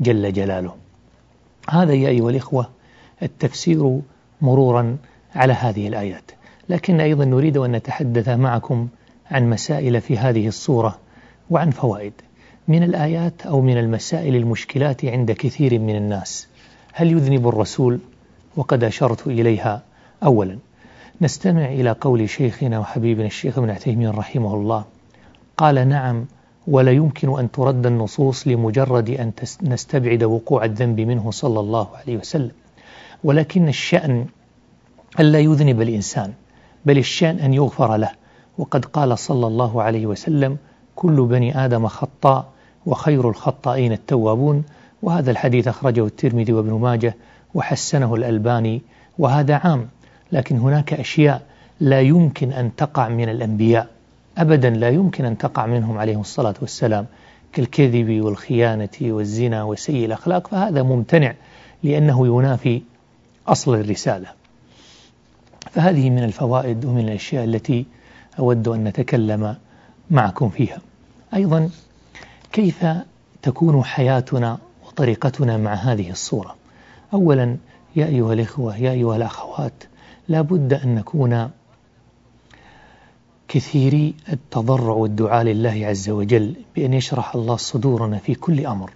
جل 0.00 0.32
جلاله. 0.32 0.74
هذا 1.70 1.92
يا 1.94 2.08
أيها 2.08 2.30
الإخوة 2.30 2.68
التفسير 3.22 4.00
مرورا 4.40 4.96
على 5.34 5.52
هذه 5.52 5.88
الآيات. 5.88 6.30
لكن 6.68 7.00
أيضا 7.00 7.24
نريد 7.24 7.56
أن 7.56 7.72
نتحدث 7.72 8.28
معكم 8.28 8.88
عن 9.30 9.50
مسائل 9.50 10.00
في 10.00 10.18
هذه 10.18 10.48
الصورة 10.48 10.98
وعن 11.50 11.70
فوائد. 11.70 12.12
من 12.68 12.82
الآيات 12.82 13.46
أو 13.46 13.60
من 13.60 13.78
المسائل 13.78 14.36
المشكلات 14.36 15.04
عند 15.04 15.32
كثير 15.32 15.78
من 15.78 15.96
الناس. 15.96 16.48
هل 16.92 17.12
يذنب 17.12 17.48
الرسول 17.48 18.00
وقد 18.56 18.84
أشرت 18.84 19.26
إليها؟ 19.26 19.82
أولا 20.22 20.58
نستمع 21.22 21.64
إلى 21.64 21.90
قول 21.90 22.28
شيخنا 22.28 22.78
وحبيبنا 22.78 23.26
الشيخ 23.26 23.58
ابن 23.58 23.70
عثيمين 23.70 24.10
رحمه 24.10 24.54
الله. 24.54 24.84
قال 25.56 25.88
نعم 25.88 26.24
ولا 26.66 26.90
يمكن 26.90 27.38
أن 27.38 27.50
ترد 27.50 27.86
النصوص 27.86 28.48
لمجرد 28.48 29.10
أن 29.10 29.32
نستبعد 29.62 30.22
وقوع 30.22 30.64
الذنب 30.64 31.00
منه 31.00 31.30
صلى 31.30 31.60
الله 31.60 31.88
عليه 31.96 32.16
وسلم. 32.16 32.50
ولكن 33.24 33.68
الشأن 33.68 34.26
ألا 35.20 35.38
يذنب 35.38 35.82
الإنسان 35.82 36.32
بل 36.84 36.98
الشأن 36.98 37.38
أن 37.38 37.54
يغفر 37.54 37.96
له. 37.96 38.10
وقد 38.58 38.84
قال 38.84 39.18
صلى 39.18 39.46
الله 39.46 39.82
عليه 39.82 40.06
وسلم 40.06 40.56
كل 40.96 41.26
بني 41.26 41.64
آدم 41.64 41.86
خطاء 41.86 42.48
وخير 42.86 43.28
الخطائين 43.28 43.92
التوابون. 43.92 44.64
وهذا 45.02 45.30
الحديث 45.30 45.68
أخرجه 45.68 46.06
الترمذي 46.06 46.52
وابن 46.52 46.72
ماجه 46.72 47.16
وحسنه 47.54 48.14
الألباني 48.14 48.82
وهذا 49.18 49.54
عام. 49.54 49.88
لكن 50.32 50.58
هناك 50.58 50.92
أشياء 50.92 51.42
لا 51.80 52.00
يمكن 52.00 52.52
أن 52.52 52.76
تقع 52.76 53.08
من 53.08 53.28
الأنبياء. 53.28 53.88
أبدا 54.38 54.70
لا 54.70 54.88
يمكن 54.88 55.24
أن 55.24 55.38
تقع 55.38 55.66
منهم 55.66 55.98
عليهم 55.98 56.20
الصلاة 56.20 56.54
والسلام 56.60 57.06
كالكذب 57.52 58.24
والخيانة 58.24 58.88
والزنا 59.02 59.64
وسيء 59.64 60.06
الأخلاق 60.06 60.48
فهذا 60.48 60.82
ممتنع 60.82 61.34
لأنه 61.82 62.26
ينافي 62.26 62.82
أصل 63.48 63.74
الرسالة. 63.74 64.28
فهذه 65.70 66.10
من 66.10 66.24
الفوائد 66.24 66.84
ومن 66.84 67.08
الأشياء 67.08 67.44
التي 67.44 67.86
أود 68.38 68.68
أن 68.68 68.84
نتكلم 68.84 69.56
معكم 70.10 70.48
فيها. 70.48 70.78
أيضا 71.34 71.70
كيف 72.52 72.86
تكون 73.42 73.84
حياتنا 73.84 74.58
وطريقتنا 74.86 75.56
مع 75.56 75.74
هذه 75.74 76.10
الصورة؟ 76.10 76.56
أولا 77.12 77.56
يا 77.96 78.06
أيها 78.06 78.32
الإخوة 78.32 78.76
يا 78.76 78.90
أيها 78.90 79.16
الأخوات 79.16 79.72
لا 80.30 80.40
بد 80.40 80.72
أن 80.72 80.94
نكون 80.94 81.50
كثيري 83.48 84.14
التضرع 84.32 84.92
والدعاء 84.92 85.42
لله 85.44 85.86
عز 85.86 86.10
وجل 86.10 86.54
بأن 86.76 86.94
يشرح 86.94 87.34
الله 87.34 87.56
صدورنا 87.56 88.18
في 88.18 88.34
كل 88.34 88.66
أمر. 88.66 88.90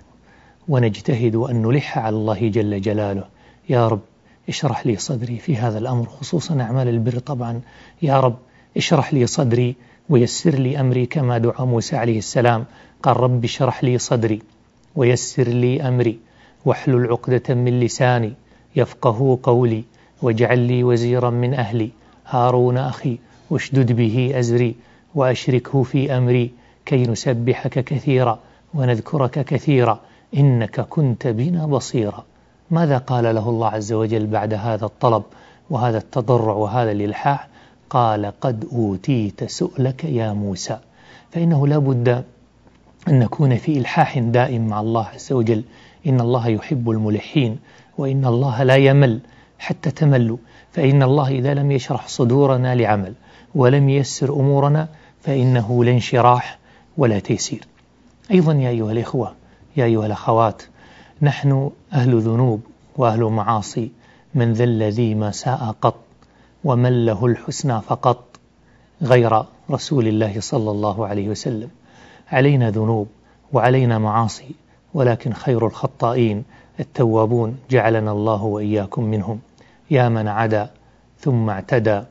ونجتهد 0.68 1.34
وأن 1.34 1.62
نلح 1.62 1.98
على 1.98 2.16
الله 2.16 2.48
جل 2.48 2.80
جلاله. 2.80 3.24
يا 3.68 3.88
رب 3.88 4.00
اشرح 4.48 4.86
لي 4.86 4.96
صدري 4.96 5.38
في 5.38 5.56
هذا 5.56 5.78
الأمر 5.78 6.06
خصوصا 6.06 6.60
أعمال 6.60 6.88
البر 6.88 7.18
طبعا. 7.18 7.60
يا 8.02 8.20
رب 8.20 8.36
اشرح 8.76 9.14
لي 9.14 9.26
صدري 9.26 9.74
ويسر 10.08 10.54
لي 10.54 10.80
أمري 10.80 11.06
كما 11.06 11.38
دعا 11.38 11.64
موسى 11.64 11.96
عليه 11.96 12.18
السلام. 12.18 12.64
قال 13.02 13.16
رب 13.16 13.44
اشرح 13.44 13.84
لي 13.84 13.98
صدري 13.98 14.42
ويسر 14.96 15.48
لي 15.48 15.88
أمري 15.88 16.18
واحلل 16.64 17.06
عقدة 17.06 17.54
من 17.54 17.80
لساني 17.80 18.32
يفقه 18.76 19.38
قولي. 19.42 19.84
واجعل 20.24 20.58
لي 20.58 20.84
وزيرا 20.84 21.30
من 21.30 21.54
أهلي 21.54 21.90
هارون 22.26 22.78
أخي 22.78 23.18
واشدد 23.50 23.92
به 23.92 24.32
أزري 24.38 24.74
وأشركه 25.14 25.82
في 25.82 26.16
أمري 26.16 26.50
كي 26.86 27.02
نسبحك 27.02 27.84
كثيرا 27.84 28.38
ونذكرك 28.74 29.44
كثيرا 29.44 30.00
إنك 30.36 30.80
كنت 30.80 31.26
بنا 31.26 31.66
بصيرا. 31.66 32.24
ماذا 32.70 32.98
قال 32.98 33.34
له 33.34 33.48
الله 33.48 33.68
عز 33.68 33.92
وجل 33.92 34.26
بعد 34.26 34.54
هذا 34.54 34.84
الطلب 34.84 35.22
وهذا 35.70 35.98
التضرع 35.98 36.54
وهذا 36.54 36.92
الإلحاح؟ 36.92 37.48
قال 37.90 38.32
قد 38.40 38.64
أوتيت 38.72 39.44
سؤلك 39.44 40.04
يا 40.04 40.32
موسى. 40.32 40.78
فإنه 41.32 41.66
لا 41.66 41.78
بد 41.78 42.24
أن 43.08 43.18
نكون 43.18 43.56
في 43.56 43.78
إلحاح 43.78 44.18
دائم 44.18 44.68
مع 44.68 44.80
الله 44.80 45.06
عز 45.06 45.32
وجل. 45.32 45.62
إن 46.06 46.20
الله 46.20 46.48
يحب 46.48 46.90
الملحين 46.90 47.58
وإن 47.98 48.26
الله 48.26 48.62
لا 48.62 48.76
يمل. 48.76 49.20
حتى 49.58 49.90
تملوا. 49.90 50.36
فإن 50.72 51.02
الله 51.02 51.28
إذا 51.28 51.54
لم 51.54 51.70
يشرح 51.70 52.08
صدورنا 52.08 52.74
لعمل 52.74 53.14
ولم 53.54 53.88
ييسر 53.88 54.32
أمورنا 54.32 54.88
فإنه 55.22 55.84
لا 55.84 55.90
انشراح 55.90 56.58
ولا 56.96 57.18
تيسير. 57.18 57.66
أيضا 58.30 58.52
يا 58.52 58.68
أيها 58.68 58.92
الإخوة 58.92 59.34
يا 59.76 59.84
أيها 59.84 60.06
الأخوات 60.06 60.62
نحن 61.22 61.70
أهل 61.92 62.20
ذنوب 62.20 62.60
وأهل 62.96 63.24
معاصي. 63.24 63.90
من 64.34 64.52
ذا 64.52 64.64
الذي 64.64 65.14
ما 65.14 65.30
ساء 65.30 65.76
قط 65.80 66.00
ومن 66.64 67.04
له 67.04 67.26
الحسنى 67.26 67.80
فقط 67.80 68.24
غير 69.02 69.42
رسول 69.70 70.08
الله 70.08 70.40
صلى 70.40 70.70
الله 70.70 71.06
عليه 71.06 71.28
وسلم. 71.28 71.68
علينا 72.32 72.70
ذنوب 72.70 73.08
وعلينا 73.52 73.98
معاصي 73.98 74.50
ولكن 74.94 75.32
خير 75.32 75.66
الخطائين 75.66 76.44
التوابون 76.80 77.56
جعلنا 77.70 78.12
الله 78.12 78.44
وإياكم 78.44 79.04
منهم. 79.04 79.40
يا 79.90 80.08
من 80.08 80.28
عدا 80.28 80.70
ثم 81.18 81.50
اعتدى 81.50 82.02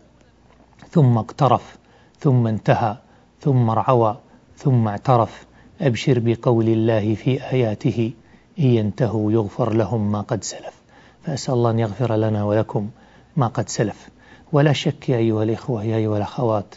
ثم 0.90 1.18
اقترف 1.18 1.78
ثم 2.20 2.48
انتهى 2.48 2.98
ثم 3.42 3.70
ارعوى 3.70 4.18
ثم 4.58 4.88
اعترف. 4.88 5.46
أبشر 5.82 6.20
بقول 6.20 6.68
الله 6.68 7.16
في 7.16 7.44
آياته 7.52 8.12
إن 8.60 8.64
ينتهوا 8.64 9.32
يغفر 9.32 9.74
لهم 9.74 10.12
ما 10.12 10.22
قد 10.22 10.44
سلف. 10.44 10.82
فأسأل 11.24 11.54
الله 11.54 11.70
أن 11.72 11.80
يغفر 11.80 12.16
لنا 12.16 12.44
ولكم 12.44 12.90
ما 13.38 13.48
قد 13.48 13.70
سلف. 13.70 14.10
ولا 14.52 14.74
شك 14.74 15.10
يا 15.10 15.18
أيها 15.18 15.44
الإخوة 15.44 15.84
يا 15.84 15.96
أيها 15.96 16.18
الأخوات 16.18 16.76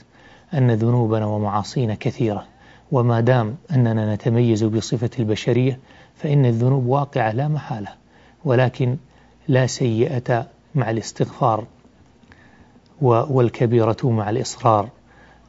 أن 0.55 0.71
ذنوبنا 0.71 1.27
ومعاصينا 1.27 1.95
كثيرة. 1.95 2.47
وما 2.93 3.21
دام 3.21 3.57
أننا 3.71 4.15
نتميز 4.15 4.65
بصفة 4.65 5.11
البشرية 5.19 5.79
فإن 6.17 6.47
الذنوب 6.47 6.87
واقعة 6.87 7.33
لا 7.33 7.49
محالة 7.49 7.89
ولكن 8.45 8.97
لا 9.49 9.67
سيئة 9.67 10.47
مع 10.75 10.91
الاستغفار 10.91 11.65
والكبيرة 13.01 13.97
مع 14.05 14.31
الإصرار. 14.31 14.89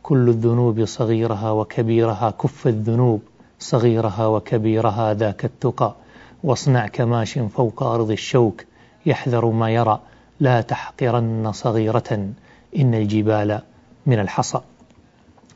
كل 0.04 0.30
الذنوب 0.30 0.86
صغيرها 0.86 1.52
وكبيرها 1.52 2.30
كف 2.30 2.68
الذنوب 2.68 3.22
صغيرها 3.60 4.28
وكبيرها 4.28 5.14
ذاك 5.14 5.46
التقى. 5.46 5.96
واصنع 6.44 6.88
كماش 6.88 7.40
فوق 7.40 7.84
أرض 7.84 8.12
الشوك 8.12 8.64
يحذر 9.06 9.46
ما 9.46 9.70
يرى. 9.70 10.00
لا 10.40 10.62
تحقرن 10.62 11.52
صغيرة 11.52 12.30
إن 12.78 12.94
الجبال 12.94 13.62
من 14.06 14.20
الحصى. 14.20 14.60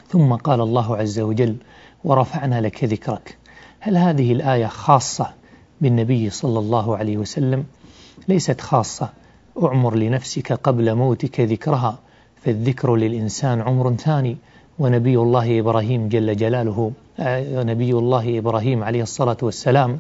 ثم 0.08 0.36
قال 0.36 0.62
الله 0.62 0.98
عز 0.98 1.20
وجل 1.20 1.56
ورفعنا 2.04 2.62
لك 2.62 2.84
ذكرك 2.84 3.38
هل 3.84 3.98
هذه 3.98 4.32
الآية 4.32 4.66
خاصة 4.66 5.34
بالنبي 5.82 6.30
صلى 6.30 6.60
الله 6.60 6.98
عليه 6.98 7.18
وسلم؟ 7.18 7.64
ليست 8.28 8.62
خاصة. 8.62 9.10
أعمر 9.64 9.96
لنفسك 9.96 10.54
قبل 10.54 10.96
موتك 10.96 11.40
ذكرها 11.40 12.00
فالذكر 12.42 12.96
للإنسان 12.96 13.62
عمر 13.62 13.94
ثاني. 13.94 14.38
ونبي 14.80 15.18
الله 15.18 15.60
إبراهيم 15.60 16.08
جل 16.08 16.36
جلاله 16.36 16.92
آه، 17.20 17.64
نبي 17.64 17.92
الله 17.92 18.38
إبراهيم 18.38 18.84
عليه 18.84 19.02
الصلاة 19.02 19.38
والسلام 19.42 20.00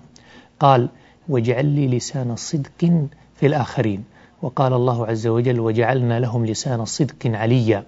قال 0.59 0.89
واجعل 1.29 1.65
لي 1.65 1.87
لسان 1.87 2.35
صدق 2.35 3.07
في 3.35 3.47
الآخرين 3.47 4.03
وقال 4.41 4.73
الله 4.73 5.07
عز 5.07 5.27
وجل 5.27 5.59
وجعلنا 5.59 6.19
لهم 6.19 6.45
لسان 6.45 6.85
صدق 6.85 7.25
عليا 7.25 7.83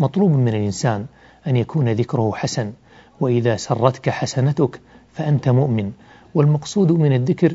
مطلوب 0.00 0.30
من 0.30 0.48
الإنسان 0.48 1.06
أن 1.46 1.56
يكون 1.56 1.88
ذكره 1.88 2.32
حسن 2.34 2.72
وإذا 3.20 3.56
سرتك 3.56 4.10
حسنتك 4.10 4.80
فأنت 5.16 5.48
مؤمن. 5.48 5.92
والمقصود 6.34 6.92
من 6.92 7.12
الذكر 7.12 7.54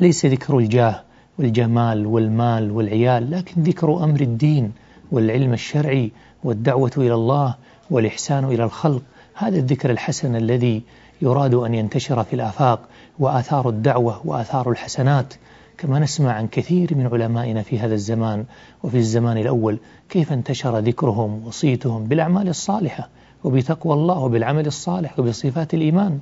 ليس 0.00 0.26
ذكر 0.26 0.58
الجاه 0.58 1.02
والجمال 1.38 2.06
والمال 2.06 2.70
والعيال 2.70 3.30
لكن 3.30 3.62
ذكر 3.62 4.04
أمر 4.04 4.20
الدين 4.20 4.72
والعلم 5.12 5.52
الشرعي 5.52 6.12
والدعوة 6.44 6.92
إلى 6.96 7.14
الله 7.14 7.54
والإحسان 7.90 8.44
إلى 8.44 8.64
الخلق. 8.64 9.02
هذا 9.34 9.56
الذكر 9.56 9.90
الحسن 9.90 10.36
الذي 10.36 10.82
يراد 11.22 11.54
أن 11.54 11.74
ينتشر 11.74 12.24
في 12.24 12.36
الآفاق 12.36 12.80
وآثار 13.18 13.68
الدعوة 13.68 14.20
وآثار 14.24 14.70
الحسنات. 14.70 15.34
كما 15.78 15.98
نسمع 15.98 16.32
عن 16.32 16.46
كثير 16.46 16.94
من 16.94 17.06
علمائنا 17.06 17.62
في 17.62 17.78
هذا 17.78 17.94
الزمان 17.94 18.44
وفي 18.82 18.96
الزمان 18.96 19.36
الأول 19.36 19.78
كيف 20.08 20.32
انتشر 20.32 20.78
ذكرهم 20.78 21.46
وصيتهم 21.46 22.04
بالأعمال 22.04 22.48
الصالحة 22.48 23.08
وبتقوى 23.44 23.94
الله 23.94 24.18
وبالعمل 24.18 24.66
الصالح 24.66 25.18
وبصفات 25.18 25.74
الإيمان. 25.74 26.20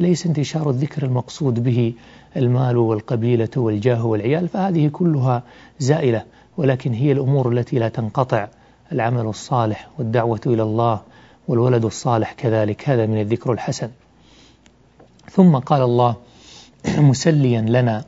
ليس 0.00 0.26
انتشار 0.26 0.70
الذكر 0.70 1.02
المقصود 1.02 1.64
به 1.64 1.94
المال 2.36 2.76
والقبيلة 2.76 3.48
والجاه 3.56 4.06
والعيال 4.06 4.48
فهذه 4.48 4.88
كلها 4.88 5.42
زائلة 5.78 6.24
ولكن 6.56 6.92
هي 6.92 7.12
الأمور 7.12 7.52
التي 7.52 7.78
لا 7.78 7.88
تنقطع. 7.88 8.48
العمل 8.92 9.26
الصالح 9.26 9.88
والدعوة 9.98 10.40
إلى 10.46 10.62
الله 10.62 11.00
والولد 11.48 11.84
الصالح 11.84 12.32
كذلك 12.32 12.88
هذا 12.88 13.06
من 13.06 13.20
الذكر 13.20 13.52
الحسن. 13.52 13.90
ثم 15.30 15.56
قال 15.56 15.82
الله 15.82 16.16
مسليا 16.98 17.60
لنا 17.60 18.04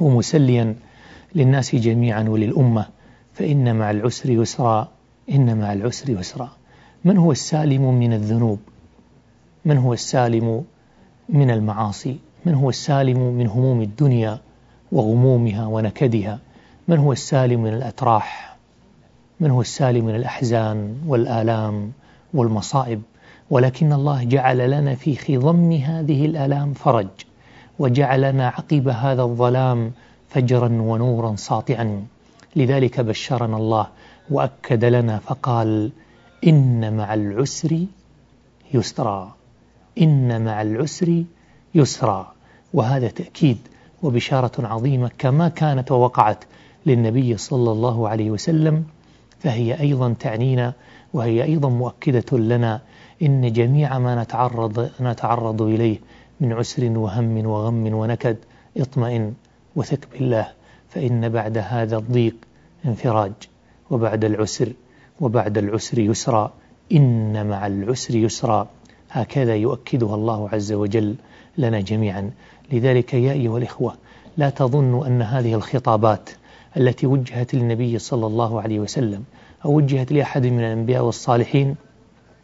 ومسليا 0.00 0.74
للناس 1.34 1.74
جميعا 1.74 2.22
وللأمة 2.22 2.86
فإن 3.34 3.76
مع 3.76 3.90
العسر 3.90 4.30
يسرا 4.30 4.88
إن 5.30 5.58
مع 5.58 5.72
العسر 5.72 6.10
يسرا. 6.10 6.50
من 7.04 7.16
هو 7.16 7.32
السالم 7.32 7.94
من 7.94 8.12
الذنوب؟ 8.12 8.58
من 9.64 9.78
هو 9.78 9.92
السالم 9.92 10.64
من 11.28 11.50
المعاصي. 11.50 12.16
من 12.44 12.54
هو 12.54 12.68
السالم 12.68 13.18
من 13.18 13.46
هموم 13.46 13.82
الدنيا 13.82 14.38
وغمومها 14.92 15.66
ونكدها؟ 15.66 16.38
من 16.88 16.98
هو 16.98 17.12
السالم 17.12 17.62
من 17.62 17.72
الأتراح 17.72 18.56
من 19.40 19.50
هو 19.50 19.60
السالم 19.60 20.04
من 20.04 20.14
الأحزان 20.14 20.96
والآلام 21.06 21.92
والمصائب؟ 22.34 23.02
ولكن 23.50 23.92
الله 23.92 24.24
جعل 24.24 24.70
لنا 24.70 24.94
في 24.94 25.16
خضم 25.16 25.72
هذه 25.72 26.26
الآلام 26.26 26.72
فرج 26.72 27.08
وجعل 27.78 28.20
لنا 28.22 28.48
عقب 28.48 28.88
هذا 28.88 29.22
الظلام 29.22 29.92
فجرا 30.28 30.68
ونورا 30.68 31.36
ساطعا. 31.36 32.06
لذلك 32.56 33.00
بشرنا 33.00 33.56
الله 33.56 33.86
وأكد 34.30 34.84
لنا 34.84 35.18
فقال 35.18 35.92
إن 36.46 36.96
مع 36.96 37.14
العسر 37.14 37.86
يسرا. 38.74 39.34
إن 39.98 40.44
مع 40.44 40.62
العسر 40.62 41.24
يسرا. 41.74 42.32
وهذا 42.74 43.08
تأكيد 43.08 43.58
وبشارة 44.02 44.66
عظيمة 44.66 45.10
كما 45.18 45.48
كانت 45.48 45.92
ووقعت 45.92 46.44
للنبي 46.86 47.36
صلى 47.36 47.72
الله 47.72 48.08
عليه 48.08 48.30
وسلم 48.30 48.84
فهي 49.38 49.80
أيضا 49.80 50.14
تعنينا 50.20 50.72
وهي 51.12 51.42
أيضا 51.44 51.68
مؤكدة 51.68 52.38
لنا 52.38 52.80
إن 53.22 53.52
جميع 53.52 53.98
ما 53.98 54.22
نتعرض, 54.22 54.90
نتعرض 55.00 55.62
إليه 55.62 55.98
من 56.40 56.52
عسر 56.52 56.98
وهم 56.98 57.46
وغم 57.46 57.94
ونكد 57.94 58.36
اطمئن 58.76 59.34
وثق 59.76 59.98
بالله 60.12 60.48
فإن 60.88 61.28
بعد 61.28 61.58
هذا 61.58 61.96
الضيق 61.96 62.36
انفراج. 62.84 63.32
وبعد 63.90 64.24
العسر 64.24 64.72
وبعد 65.20 65.58
العسر 65.58 65.98
يسرا. 65.98 66.52
إن 66.92 67.46
مع 67.46 67.66
العسر 67.66 68.16
يسرا. 68.16 68.68
هكذا 69.16 69.56
يؤكدها 69.56 70.14
الله 70.14 70.48
عز 70.48 70.72
وجل 70.72 71.14
لنا 71.58 71.80
جميعا. 71.80 72.30
لذلك 72.72 73.14
يا 73.14 73.32
أيها 73.32 73.58
الإخوة 73.58 73.94
لا 74.36 74.50
تظنوا 74.50 75.06
أن 75.06 75.22
هذه 75.22 75.54
الخطابات 75.54 76.30
التي 76.76 77.06
وجهت 77.06 77.54
للنبي 77.54 77.98
صلى 77.98 78.26
الله 78.26 78.60
عليه 78.60 78.80
وسلم 78.80 79.24
أو 79.64 79.74
وجهت 79.76 80.12
لأحد 80.12 80.46
من 80.46 80.60
الأنبياء 80.60 81.04
والصالحين 81.04 81.74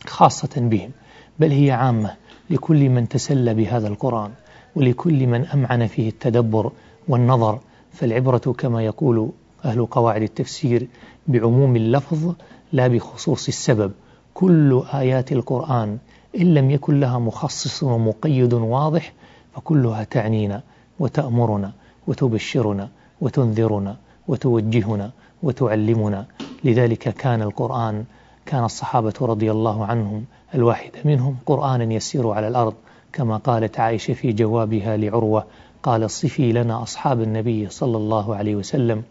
خاصة 0.06 0.50
بهم 0.56 0.90
بل 1.38 1.50
هي 1.50 1.70
عامة 1.70 2.14
لكل 2.50 2.88
من 2.88 3.08
تسلى 3.08 3.54
بهذا 3.54 3.88
القرآن 3.88 4.30
ولكل 4.76 5.26
من 5.26 5.44
أمعن 5.46 5.87
فيه 5.87 6.08
التدبر 6.08 6.72
والنظر. 7.08 7.58
فالعبرة 7.92 8.38
كما 8.58 8.82
يقول 8.82 9.30
أهل 9.64 9.87
قواعد 9.87 10.22
التفسير 10.22 10.88
بعموم 11.26 11.76
اللفظ 11.76 12.35
لا 12.72 12.88
بخصوص 12.88 13.48
السبب 13.48 13.92
كل 14.35 14.82
آيات 14.94 15.32
القرآن 15.32 15.98
إن 16.36 16.54
لم 16.54 16.70
يكن 16.70 17.00
لها 17.00 17.18
مخصص 17.18 17.82
ومقيد 17.82 18.54
واضح 18.54 19.12
فكلها 19.54 20.04
تعنينا 20.04 20.62
وتأمرنا 20.98 21.72
وتبشرنا 22.06 22.88
وتنذرنا 23.20 23.96
وتوجهنا 24.28 25.10
وتعلمنا. 25.42 26.26
لذلك 26.64 26.98
كان 26.98 27.42
القرآن 27.42 28.04
كان 28.46 28.64
الصحابة 28.64 29.12
رضي 29.20 29.50
الله 29.50 29.84
عنهم 29.86 30.24
الواحد 30.54 30.90
منهم 31.04 31.36
قرآنا 31.46 31.94
يسير 31.94 32.30
على 32.30 32.48
الأرض 32.48 32.74
كما 33.12 33.36
قالت 33.36 33.80
عائشة 33.80 34.14
في 34.14 34.32
جوابها 34.32 34.96
لعروة 34.96 35.44
قال 35.82 36.10
صفي 36.10 36.52
لنا 36.52 36.82
أصحاب 36.82 37.20
النبي 37.20 37.68
صلى 37.68 37.96
الله 37.96 38.36
عليه 38.36 38.56
وسلم 38.56 39.02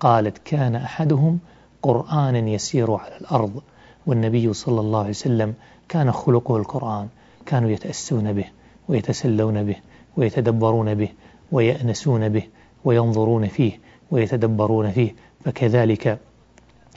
قالت 0.00 0.38
كان 0.38 0.76
أحدهم 0.76 1.38
قرآنا 1.82 2.38
يسير 2.38 2.92
على 2.94 3.16
الأرض 3.20 3.62
والنبي 4.06 4.52
صلى 4.52 4.80
الله 4.80 4.98
عليه 4.98 5.10
وسلم 5.10 5.54
كان 5.90 6.12
خلقه 6.12 6.56
القرآن 6.56 7.08
كانوا 7.46 7.70
يتأسون 7.70 8.32
به 8.32 8.44
ويتسلون 8.88 9.64
به 9.64 9.76
ويتدبرون 10.16 10.94
به 10.94 11.08
ويأنسون 11.52 12.28
به 12.28 12.42
وينظرون 12.84 13.46
فيه 13.46 13.80
ويتدبرون 14.10 14.90
فيه. 14.90 15.14
فكذلك 15.44 16.18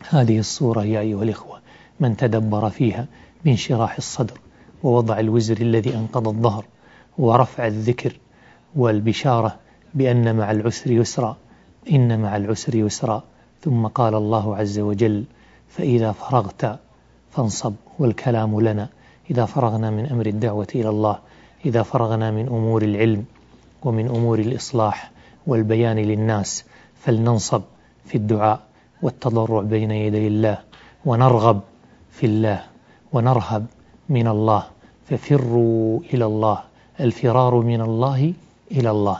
هذه 0.09 0.39
الصورة 0.39 0.83
يا 0.83 0.99
أيها 0.99 1.23
الإخوة 1.23 1.59
من 1.99 2.17
تدبر 2.17 2.69
فيها 2.69 3.05
بانشراح 3.45 3.95
الصدر 3.97 4.39
ووضع 4.83 5.19
الوزر 5.19 5.57
الذي 5.57 5.95
أنقض 5.95 6.27
الظهر 6.27 6.65
ورفع 7.17 7.67
الذكر 7.67 8.13
والبشارة 8.75 9.55
بأن 9.93 10.35
مع 10.35 10.51
العسر 10.51 10.91
يسرا 10.91 11.37
إن 11.91 12.21
مع 12.21 12.35
العسر 12.35 12.75
يسرا. 12.75 13.23
ثم 13.61 13.87
قال 13.87 14.15
الله 14.15 14.57
عز 14.57 14.79
وجل 14.79 15.23
فإذا 15.69 16.11
فرغت 16.11 16.79
فانصب 17.35 17.73
والكلام 17.99 18.61
لنا. 18.61 18.89
إذا 19.31 19.45
فرغنا 19.45 19.89
من 19.89 20.05
أمر 20.05 20.25
الدعوة 20.25 20.67
إلى 20.75 20.89
الله 20.89 21.19
إذا 21.65 21.83
فرغنا 21.83 22.31
من 22.31 22.47
أمور 22.47 22.81
العلم 22.81 23.25
ومن 23.83 24.07
أمور 24.07 24.39
الإصلاح 24.39 25.11
والبيان 25.47 25.97
للناس 25.97 26.65
فلننصب 27.01 27.61
في 28.05 28.15
الدعاء 28.15 28.59
والتضرع 29.01 29.61
بين 29.61 29.91
يدي 29.91 30.27
الله 30.27 30.57
ونرغب 31.05 31.61
في 32.11 32.25
الله 32.25 32.63
ونرهب 33.13 33.65
من 34.09 34.27
الله. 34.27 34.63
ففروا 35.09 35.99
إلى 36.13 36.25
الله 36.25 36.63
الفرار 36.99 37.55
من 37.55 37.81
الله 37.81 38.33
إلى 38.71 38.91
الله. 38.91 39.19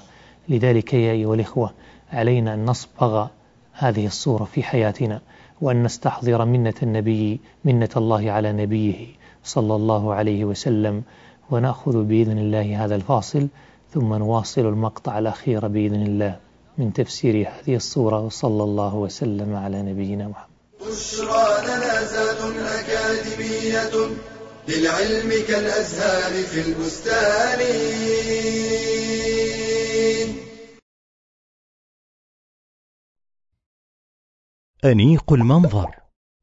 لذلك 0.50 0.94
يا 0.94 1.12
أيها 1.12 1.34
الإخوة 1.34 1.72
علينا 2.14 2.54
أن 2.54 2.66
نصبغ 2.66 3.28
هذه 3.74 4.06
الصورة 4.06 4.44
في 4.44 4.64
حياتنا. 4.64 5.22
وأن 5.64 5.84
نستحضر 5.84 6.46
منة 6.46 6.74
النبي 6.84 7.40
منة 7.66 7.90
الله 7.98 8.32
على 8.32 8.52
نبيه 8.52 9.08
صلى 9.44 9.76
الله 9.76 10.14
عليه 10.14 10.46
وسلم 10.46 11.04
ونأخذ 11.52 12.04
بإذن 12.04 12.38
الله 12.38 12.86
هذا 12.86 12.96
الفاصل 12.96 13.48
ثم 13.94 14.14
نواصل 14.14 14.62
المقطع 14.62 15.20
الأخير 15.20 15.68
بإذن 15.68 16.04
الله 16.04 16.40
من 16.78 16.94
تفسير 16.94 17.36
هذه 17.36 17.76
الصورة 17.76 18.20
وصلى 18.20 18.64
الله 18.64 18.96
وسلم 18.96 19.56
على 19.56 19.82
نبينا 19.82 20.28
محمد. 20.28 20.54
بشرى 20.82 21.48
لنا 21.68 21.94
أكاديمية 22.80 23.96
للعلم 24.68 25.32
كالأزهار 25.48 26.34
في 26.44 26.60
البستان. 26.68 27.60
أنيق 34.86 35.34
المنظر. 35.34 35.92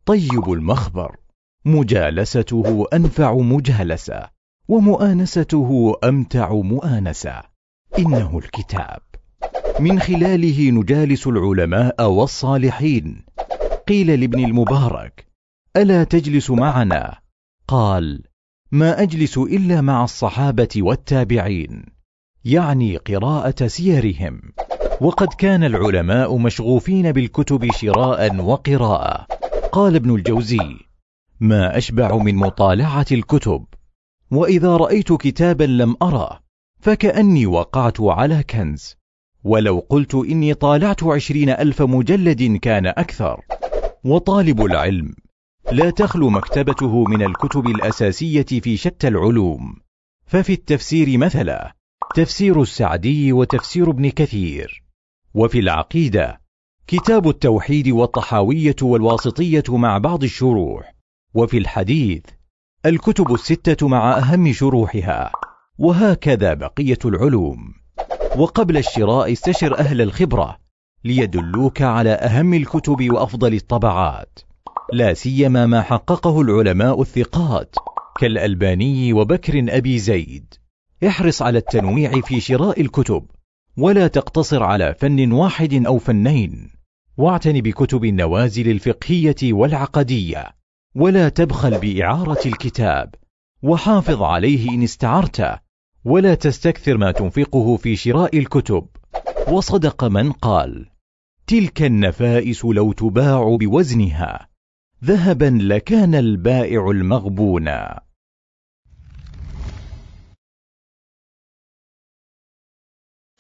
طيب 0.06 0.52
المخبر. 0.52 1.16
مجالسته 1.64 2.86
أنفع 2.92 3.34
مجالسة 3.34 4.28
ومؤانسته 4.68 5.94
أمتع 6.04 6.52
مؤانسة. 6.52 7.42
إنه 7.98 8.38
الكتاب. 8.38 9.02
من 9.80 10.00
خلاله 10.00 10.70
نجالس 10.70 11.26
العلماء 11.26 12.10
والصالحين. 12.10 13.24
قيل 13.88 14.20
لابن 14.20 14.44
المبارك 14.44 15.26
ألا 15.76 16.04
تجلس 16.04 16.50
معنا؟ 16.50 17.18
قال 17.68 18.22
ما 18.72 19.02
أجلس 19.02 19.38
إلا 19.38 19.80
مع 19.80 20.04
الصحابة 20.04 20.68
والتابعين. 20.76 21.86
يعني 22.44 22.96
قراءة 22.96 23.66
سيرهم. 23.66 24.40
وقد 25.00 25.28
كان 25.28 25.64
العلماء 25.64 26.36
مشغوفين 26.36 27.12
بالكتب 27.12 27.70
شراء 27.72 28.36
وقراءة 28.36 29.26
قال 29.72 29.96
ابن 29.96 30.14
الجوزي 30.14 30.76
ما 31.40 31.76
أشبع 31.78 32.16
من 32.16 32.34
مطالعة 32.34 33.06
الكتب 33.12 33.64
وإذا 34.30 34.76
رأيت 34.76 35.12
كتابا 35.12 35.64
لم 35.64 35.96
أره 36.02 36.40
فكأني 36.80 37.46
وقعت 37.46 38.00
على 38.00 38.42
كنز 38.42 38.96
ولو 39.44 39.78
قلت 39.78 40.14
إني 40.14 40.54
طالعت 40.54 41.04
عشرين 41.04 41.50
ألف 41.50 41.82
مجلد 41.82 42.56
كان 42.56 42.86
أكثر. 42.86 43.40
وطالب 44.04 44.64
العلم 44.64 45.14
لا 45.72 45.90
تخلو 45.90 46.30
مكتبته 46.30 47.04
من 47.04 47.22
الكتب 47.22 47.66
الأساسية 47.66 48.42
في 48.42 48.76
شتى 48.76 49.08
العلوم. 49.08 49.76
ففي 50.26 50.52
التفسير 50.52 51.18
مثلا 51.18 51.72
تفسير 52.14 52.62
السعدي 52.62 53.32
وتفسير 53.32 53.90
ابن 53.90 54.10
كثير. 54.10 54.89
وفي 55.34 55.58
العقيدة 55.58 56.40
كتاب 56.86 57.28
التوحيد 57.28 57.88
والطحاوية 57.88 58.76
والواسطية 58.82 59.64
مع 59.68 59.98
بعض 59.98 60.24
الشروح 60.24 60.94
وفي 61.34 61.58
الحديث 61.58 62.22
الكتب 62.86 63.34
الستة 63.34 63.88
مع 63.88 64.18
أهم 64.18 64.52
شروحها 64.52 65.32
وهكذا 65.78 66.54
بقية 66.54 66.98
العلوم. 67.04 67.74
وقبل 68.36 68.76
الشراء 68.76 69.32
استشر 69.32 69.78
أهل 69.78 70.00
الخبرة 70.00 70.58
ليدلوك 71.04 71.82
على 71.82 72.10
أهم 72.10 72.54
الكتب 72.54 73.10
وأفضل 73.10 73.54
الطبعات. 73.54 74.38
لا 74.92 75.14
سيما 75.14 75.66
ما 75.66 75.82
حققه 75.82 76.40
العلماء 76.40 77.02
الثقات 77.02 77.74
كالألباني 78.20 79.12
وبكر 79.12 79.66
أبي 79.68 79.98
زيد. 79.98 80.54
احرص 81.06 81.42
على 81.42 81.58
التنويع 81.58 82.20
في 82.20 82.40
شراء 82.40 82.80
الكتب. 82.80 83.26
ولا 83.76 84.06
تقتصر 84.06 84.62
على 84.62 84.94
فن 84.94 85.32
واحد 85.32 85.86
أو 85.86 85.98
فنين. 85.98 86.70
واعتن 87.16 87.60
بكتب 87.60 88.04
النوازل 88.04 88.70
الفقهية 88.70 89.52
والعقدية 89.52 90.46
ولا 90.94 91.28
تبخل 91.28 91.78
بإعارة 91.78 92.46
الكتاب 92.46 93.14
وحافظ 93.62 94.22
عليه 94.22 94.70
إن 94.70 94.82
استعرته 94.82 95.58
ولا 96.04 96.34
تستكثر 96.34 96.96
ما 96.96 97.12
تنفقه 97.12 97.76
في 97.76 97.96
شراء 97.96 98.38
الكتب. 98.38 98.86
وصدق 99.48 100.04
من 100.04 100.32
قال 100.32 100.86
تلك 101.46 101.82
النفائس 101.82 102.64
لو 102.64 102.92
تباع 102.92 103.56
بوزنها 103.56 104.48
ذهبا 105.04 105.58
لكان 105.62 106.14
البائع 106.14 106.90
المغبونا 106.90 108.00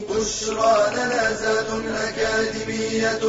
بشرى 0.00 0.76
لنا 0.96 1.32
زاد 1.32 1.66
أكاديمية 1.86 3.20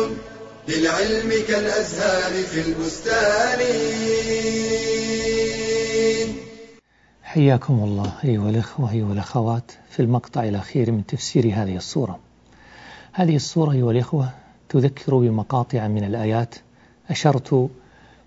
للعلم 0.68 1.32
كالأزهار 1.48 2.44
في 2.44 2.62
البستان. 2.62 3.60
حياكم 7.24 7.74
الله 7.74 8.14
أيها 8.24 8.50
الأخوة 8.50 8.92
أيها 8.92 9.14
الأخوات 9.14 9.72
في 9.90 10.02
المقطع 10.02 10.44
الأخير 10.44 10.92
من 10.92 11.06
تفسير 11.06 11.46
هذه 11.54 11.76
الصورة 11.76 12.20
هذه 13.14 13.36
الصورة 13.36 13.72
أيها 13.72 13.92
الأخوة 13.92 14.30
تذكر 14.70 15.16
بمقاطع 15.18 15.88
من 15.88 16.04
الآيات 16.04 16.56
أشرت 17.10 17.70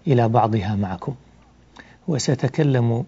إلى 0.06 0.28
بعضها 0.28 0.74
معكم 0.76 1.14
وسأتكلم 2.08 3.04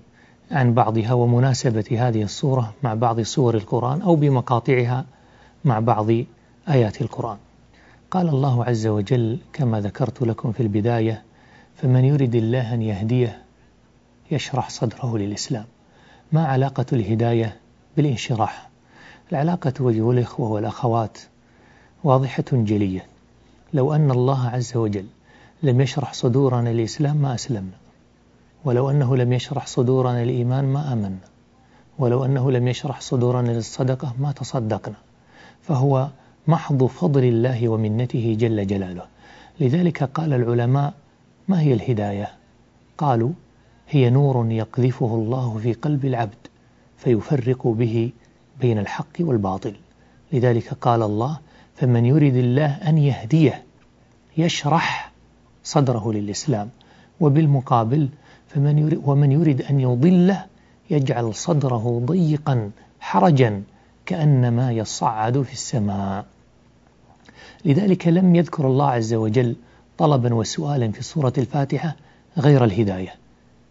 عن 0.51 0.75
بعضها 0.75 1.13
ومناسبة 1.13 1.85
هذه 1.91 2.23
الصورة 2.23 2.75
مع 2.83 2.95
بعض 2.95 3.21
سور 3.21 3.55
القرآن 3.55 4.03
أو 4.03 4.17
بمقاطعها 4.17 5.07
مع 5.65 5.79
بعض 5.79 6.11
آيات 6.69 7.01
القرآن. 7.01 7.37
قال 8.11 8.29
الله 8.29 8.65
عز 8.65 8.87
وجل 8.87 9.39
كما 9.53 9.81
ذكرت 9.81 10.23
لكم 10.23 10.53
في 10.53 10.63
البداية 10.63 11.23
فمن 11.77 12.05
يرد 12.05 12.35
الله 12.35 12.75
أن 12.75 12.83
يهديه 12.83 13.43
يشرح 14.31 14.69
صدره 14.69 15.19
للإسلام. 15.19 15.65
ما 16.33 16.47
علاقة 16.47 16.87
الهداية 16.93 17.57
بالانشراح؟ 17.97 18.69
العلاقة 19.33 19.73
وجه 19.81 20.11
الإخوة 20.11 20.51
والأخوات 20.51 21.19
واضحة 22.05 22.45
جلية. 22.53 23.07
لو 23.73 23.95
أن 23.95 24.11
الله 24.11 24.49
عز 24.49 24.77
وجل 24.77 25.07
لم 25.63 25.81
يشرح 25.81 26.13
صدورنا 26.13 26.71
الإسلام 26.71 27.17
ما 27.17 27.35
أسلمنا. 27.35 27.77
ولو 28.65 28.91
أنه 28.91 29.17
لم 29.17 29.33
يشرح 29.33 29.67
صدورنا 29.67 30.23
الإيمان 30.23 30.65
ما 30.65 30.93
آمنا. 30.93 31.19
ولو 31.99 32.25
أنه 32.25 32.51
لم 32.51 32.69
يشرح 32.69 33.01
صدورنا 33.01 33.51
للصدقة 33.51 34.15
ما 34.19 34.33
تصدقنا. 34.33 34.97
فهو 35.69 36.09
محض 36.47 36.85
فضل 36.85 37.25
الله 37.25 37.69
ومنته 37.69 38.37
جل 38.39 38.67
جلاله. 38.67 39.03
لذلك 39.61 40.03
قال 40.03 40.33
العلماء 40.33 40.95
ما 41.49 41.61
هي 41.61 41.73
الهداية؟ 41.73 42.31
قالوا 42.99 43.31
هي 43.89 44.11
نور 44.11 44.53
يقذفه 44.53 45.15
الله 45.15 45.59
في 45.59 45.73
قلب 45.73 46.05
العبد 46.05 46.47
فيفرق 46.97 47.67
به 47.67 48.11
بين 48.61 48.79
الحق 48.79 49.17
والباطل. 49.21 49.75
لذلك 50.33 50.75
قال 50.75 51.03
الله 51.03 51.39
فمن 51.75 52.07
يريد 52.07 52.37
الله 52.37 52.67
أن 52.67 52.99
يهديه 52.99 53.63
يشرح 54.37 55.13
صدره 55.65 56.13
للإسلام 56.13 56.69
وبالمقابل 57.21 58.09
فمن 58.49 58.79
يريد 58.79 59.01
ومن 59.05 59.33
يريد 59.33 59.63
أن 59.63 59.81
يضله 59.81 60.47
يجعل 60.91 61.35
صدره 61.35 62.03
ضيقا 62.07 62.71
حرجا 63.01 63.63
كأنما 64.07 64.73
يصعد 64.73 65.43
في 65.43 65.53
السماء. 65.53 66.27
لذلك 67.65 68.09
لم 68.09 68.35
يذكر 68.35 68.67
الله 68.67 68.91
عز 68.91 69.15
وجل 69.15 69.57
طلبا 69.99 70.35
وسؤالا 70.35 70.93
في 70.93 71.03
سورة 71.03 71.33
الفاتحة 71.39 71.97
غير 72.39 72.65
الهداية. 72.65 73.15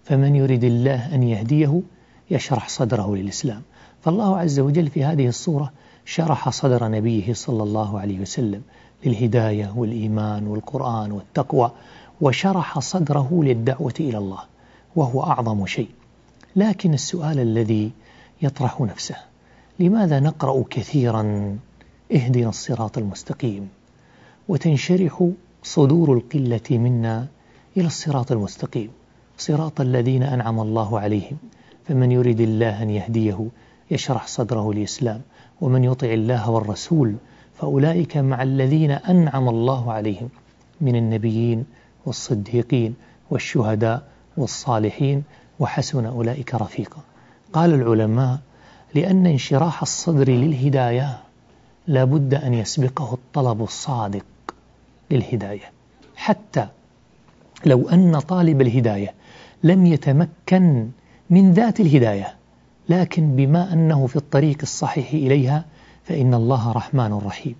فمن 0.03 0.35
يريد 0.35 0.63
الله 0.63 1.15
أن 1.15 1.23
يهديه 1.23 1.81
يشرح 2.31 2.69
صدره 2.69 3.15
للإسلام. 3.15 3.61
فالله 4.01 4.37
عز 4.37 4.59
وجل 4.59 4.87
في 4.87 5.03
هذه 5.03 5.27
الصورة 5.27 5.71
شرح 6.05 6.49
صدر 6.49 6.87
نبيه 6.87 7.33
صلى 7.33 7.63
الله 7.63 7.99
عليه 7.99 8.19
وسلم 8.19 8.61
للهداية 9.05 9.73
والإيمان 9.75 10.47
والقرآن 10.47 11.11
والتقوى 11.11 11.71
وشرح 12.21 12.79
صدره 12.79 13.39
للدعوة 13.43 13.93
إلى 13.99 14.17
الله 14.17 14.39
وهو 14.95 15.23
أعظم 15.23 15.65
شيء. 15.65 15.89
لكن 16.55 16.93
السؤال 16.93 17.39
الذي 17.39 17.91
يطرح 18.41 18.81
نفسه 18.81 19.15
لماذا 19.79 20.19
نقرأ 20.19 20.63
كثيرا 20.69 21.57
اهدنا 22.11 22.49
الصراط 22.49 22.97
المستقيم 22.97 23.69
وتنشرح 24.47 25.29
صدور 25.63 26.13
القلة 26.13 26.61
منا 26.71 27.27
إلى 27.77 27.87
الصراط 27.87 28.31
المستقيم؟ 28.31 28.89
صراط 29.37 29.81
الذين 29.81 30.23
أنعم 30.23 30.59
الله 30.59 30.99
عليهم. 30.99 31.37
فمن 31.87 32.11
يريد 32.11 32.39
الله 32.39 32.83
أن 32.83 32.89
يهديه 32.89 33.47
يشرح 33.91 34.27
صدره 34.27 34.71
الإسلام 34.71 35.21
ومن 35.61 35.83
يطع 35.83 36.07
الله 36.07 36.49
والرسول 36.49 37.15
فأولئك 37.59 38.17
مع 38.17 38.43
الذين 38.43 38.91
أنعم 38.91 39.49
الله 39.49 39.91
عليهم 39.91 40.29
من 40.81 40.95
النبيين 40.95 41.65
والصديقين 42.05 42.95
والشهداء 43.31 44.03
والصالحين 44.37 45.23
وحسن 45.59 46.05
أولئك 46.05 46.55
رفيقا. 46.55 47.01
قال 47.53 47.73
العلماء 47.73 48.39
لأن 48.93 49.25
انشراح 49.25 49.81
الصدر 49.81 50.29
للهداية 50.29 51.19
لا 51.87 52.03
بد 52.03 52.33
أن 52.33 52.53
يسبقه 52.53 53.13
الطلب 53.13 53.63
الصادق 53.63 54.25
للهداية. 55.11 55.71
حتى 56.15 56.67
لو 57.65 57.89
أن 57.89 58.19
طالب 58.19 58.61
الهداية 58.61 59.13
لم 59.63 59.85
يتمكن 59.85 60.89
من 61.29 61.53
ذات 61.53 61.79
الهداية 61.79 62.35
لكن 62.89 63.35
بما 63.35 63.73
أنه 63.73 64.07
في 64.07 64.15
الطريق 64.15 64.57
الصحيح 64.61 65.13
إليها 65.13 65.65
فإن 66.03 66.33
الله 66.33 66.71
رحمن 66.71 67.13
رحيم. 67.13 67.55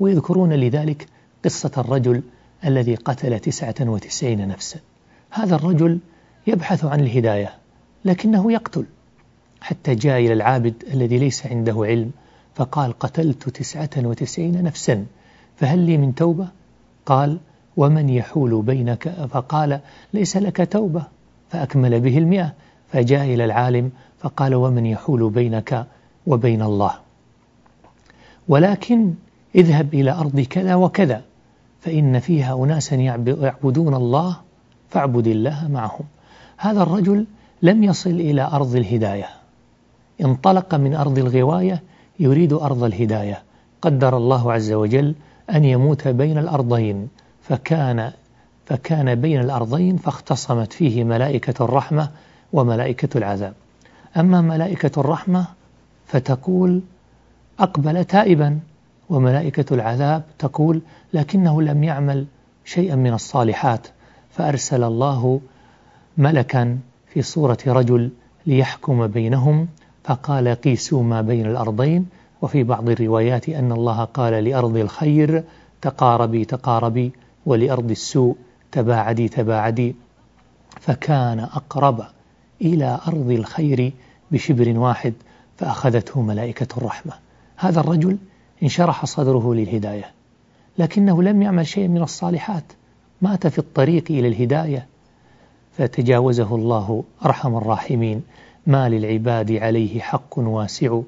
ويذكرون 0.00 0.52
لذلك 0.52 1.06
قصة 1.44 1.72
الرجل 1.78 2.22
الذي 2.64 2.94
قتل 2.94 3.38
تسعة 3.40 3.74
وتسعين 3.80 4.48
نفسا. 4.48 4.80
هذا 5.30 5.56
الرجل 5.56 5.98
يبحث 6.46 6.84
عن 6.84 7.00
الهداية 7.00 7.54
لكنه 8.04 8.52
يقتل. 8.52 8.84
حتى 9.60 9.94
جاء 9.94 10.20
إلى 10.20 10.32
العابد 10.32 10.74
الذي 10.92 11.18
ليس 11.18 11.46
عنده 11.46 11.84
علم 11.84 12.10
فقال 12.54 12.98
قتلت 12.98 13.48
تسعة 13.48 13.90
وتسعين 13.96 14.62
نفسا 14.62 15.06
فهل 15.56 15.78
لي 15.78 15.98
من 15.98 16.14
توبة؟ 16.14 16.48
قال 17.06 17.38
ومن 17.76 18.08
يحول 18.08 18.62
بينك؟ 18.62 19.08
فقال 19.08 19.80
ليس 20.12 20.36
لك 20.36 20.72
توبة 20.72 21.02
فأكمل 21.50 22.00
به 22.00 22.18
المئة. 22.18 22.52
فجاء 22.92 23.24
إلى 23.24 23.44
العالم 23.44 23.90
فقال 24.18 24.54
ومن 24.54 24.86
يحول 24.86 25.30
بينك 25.30 25.86
وبين 26.26 26.62
الله؟ 26.62 26.94
ولكن 28.48 29.14
اذهب 29.54 29.94
إلى 29.94 30.10
أرض 30.10 30.40
كذا 30.40 30.74
وكذا 30.74 31.22
فإن 31.80 32.18
فيها 32.18 32.64
أناسا 32.64 32.96
يعبدون 32.96 33.94
الله 33.94 34.36
فاعبد 34.90 35.26
الله 35.26 35.68
معهم. 35.68 36.04
هذا 36.56 36.82
الرجل 36.82 37.26
لم 37.62 37.84
يصل 37.84 38.10
إلى 38.10 38.42
أرض 38.42 38.76
الهداية. 38.76 39.37
انطلق 40.24 40.74
من 40.74 40.94
أرض 40.94 41.18
الغواية 41.18 41.82
يريد 42.20 42.52
أرض 42.52 42.84
الهداية. 42.84 43.42
قدر 43.82 44.16
الله 44.16 44.52
عز 44.52 44.72
وجل 44.72 45.14
أن 45.50 45.64
يموت 45.64 46.08
بين 46.08 46.38
الأرضين. 46.38 47.08
فكان 47.42 48.12
فكان 48.66 49.14
بين 49.14 49.40
الأرضين 49.40 49.96
فاختصمت 49.96 50.72
فيه 50.72 51.04
ملائكة 51.04 51.64
الرحمة 51.64 52.10
وملائكة 52.52 53.18
العذاب. 53.18 53.54
أما 54.16 54.40
ملائكة 54.40 55.00
الرحمة 55.00 55.46
فتقول 56.06 56.80
أقبل 57.58 58.04
تائبا 58.04 58.58
وملائكة 59.10 59.74
العذاب 59.74 60.22
تقول 60.38 60.80
لكنه 61.14 61.62
لم 61.62 61.84
يعمل 61.84 62.26
شيئا 62.64 62.94
من 62.94 63.14
الصالحات. 63.14 63.86
فأرسل 64.30 64.84
الله 64.84 65.40
ملكا 66.18 66.78
في 67.08 67.22
صورة 67.22 67.58
رجل 67.66 68.10
ليحكم 68.46 69.06
بينهم 69.06 69.68
فقال 70.08 70.48
قيسوا 70.48 71.02
ما 71.02 71.20
بين 71.20 71.46
الأرضين. 71.46 72.06
وفي 72.42 72.62
بعض 72.62 72.88
الروايات 72.88 73.48
أن 73.48 73.72
الله 73.72 74.04
قال 74.04 74.44
لأرض 74.44 74.76
الخير 74.76 75.44
تقاربي 75.82 76.44
تقاربي 76.44 77.12
ولأرض 77.46 77.90
السوء 77.90 78.36
تباعدي 78.72 79.28
تباعدي. 79.28 79.94
فكان 80.80 81.40
أقرب 81.40 82.04
إلى 82.62 83.00
أرض 83.08 83.30
الخير 83.30 83.92
بشبر 84.30 84.78
واحد 84.78 85.14
فأخذته 85.56 86.22
ملائكة 86.22 86.76
الرحمة. 86.76 87.12
هذا 87.56 87.80
الرجل 87.80 88.18
انشرح 88.62 89.04
صدره 89.04 89.54
للهداية 89.54 90.10
لكنه 90.78 91.22
لم 91.22 91.42
يعمل 91.42 91.66
شيئا 91.66 91.88
من 91.88 92.02
الصالحات. 92.02 92.64
مات 93.22 93.46
في 93.46 93.58
الطريق 93.58 94.04
إلى 94.10 94.28
الهداية. 94.28 94.86
فتجاوزه 95.78 96.54
الله 96.54 97.04
أرحم 97.24 97.56
الراحمين. 97.56 98.22
ما 98.68 98.88
للعباد 98.88 99.52
عليه 99.52 100.00
حق 100.00 100.38
واسع 100.38 101.00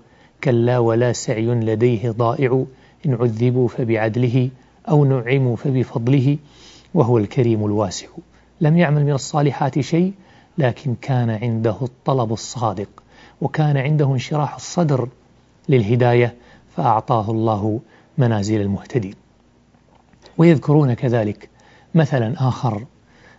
كلا 0.44 0.78
ولا 0.78 1.12
سعي 1.12 1.46
لديه 1.46 2.10
ضائع. 2.10 2.64
إن 3.06 3.14
عذبوا 3.14 3.68
فبعدله 3.68 4.50
أو 4.88 5.04
نعموا 5.04 5.56
فبفضله 5.56 6.38
وهو 6.94 7.18
الكريم 7.18 7.66
الواسع. 7.66 8.06
لم 8.60 8.78
يعمل 8.78 9.04
من 9.04 9.12
الصالحات 9.12 9.78
شيء 9.78 10.12
لكن 10.58 10.94
كان 11.02 11.30
عنده 11.30 11.76
الطلب 11.82 12.32
الصادق 12.32 12.88
وكان 13.40 13.76
عنده 13.76 14.12
انشراح 14.12 14.54
الصدر 14.54 15.08
للهداية 15.68 16.34
فأعطاه 16.76 17.30
الله 17.30 17.80
منازل 18.18 18.60
المهتدين. 18.60 19.14
ويذكرون 20.38 20.94
كذلك 20.94 21.48
مثلا 21.94 22.48
آخر 22.48 22.84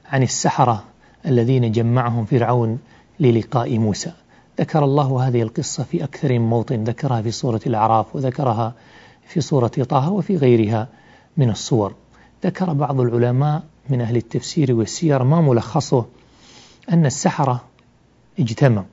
عن 0.09 0.23
السحرة 0.23 0.83
الذين 1.25 1.71
جمعهم 1.71 2.25
فرعون 2.25 2.79
للقاء 3.21 3.77
موسى. 3.77 4.11
ذكر 4.59 4.83
الله 4.83 5.27
هذه 5.27 5.41
القصة 5.41 5.83
في 5.83 6.03
أكثر 6.03 6.39
من 6.39 6.49
موطن 6.49 6.83
ذكرها 6.83 7.21
في 7.21 7.31
سورة 7.31 7.61
الأعراف 7.67 8.15
وذكرها 8.15 8.73
في 9.27 9.41
سورة 9.41 9.67
طه 9.67 10.11
وفي 10.11 10.37
غيرها 10.37 10.87
من 11.37 11.49
الصور. 11.49 11.93
ذكر 12.45 12.73
بعض 12.73 13.01
العلماء 13.01 13.63
من 13.89 14.01
أهل 14.01 14.17
التفسير 14.17 14.73
والسير 14.73 15.23
ما 15.23 15.41
ملخصه 15.41 16.05
أن 16.91 17.05
السحرة 17.05 17.61
اجتمعوا 18.39 18.85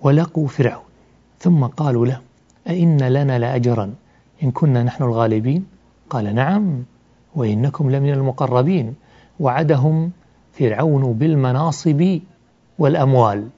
ولقوا 0.00 0.48
فرعون 0.48 0.84
ثم 1.40 1.64
قالوا 1.64 2.06
له 2.06 2.20
أئن 2.68 3.02
لنا 3.02 3.38
لأجرا 3.38 3.94
إن 4.42 4.50
كنا 4.50 4.82
نحن 4.82 5.04
الغالبين؟ 5.04 5.66
قال 6.10 6.34
نعم 6.34 6.82
وإنكم 7.34 7.90
لمن 7.90 8.12
المقربين. 8.12 8.94
وعدهم 9.40 10.10
فرعون 10.52 11.12
بالمناصب 11.12 12.20
والأموال. 12.78 13.48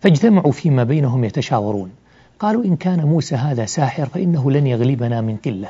فاجتمعوا 0.00 0.52
فيما 0.52 0.84
بينهم 0.84 1.24
يتشاورون. 1.24 1.90
قالوا 2.38 2.64
إن 2.64 2.76
كان 2.76 3.04
موسى 3.04 3.34
هذا 3.34 3.64
ساحر 3.64 4.06
فإنه 4.06 4.50
لن 4.50 4.66
يغلبنا 4.66 5.20
من 5.20 5.36
قلة. 5.36 5.68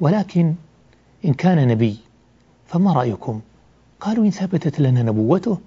ولكن 0.00 0.54
إن 1.24 1.34
كان 1.34 1.68
نبي 1.68 1.96
فما 2.66 2.92
رأيكم؟ 2.92 3.40
قالوا 4.00 4.24
إن 4.24 4.30
ثبتت 4.30 4.80
لنا 4.80 5.02
نبوته 5.02 5.58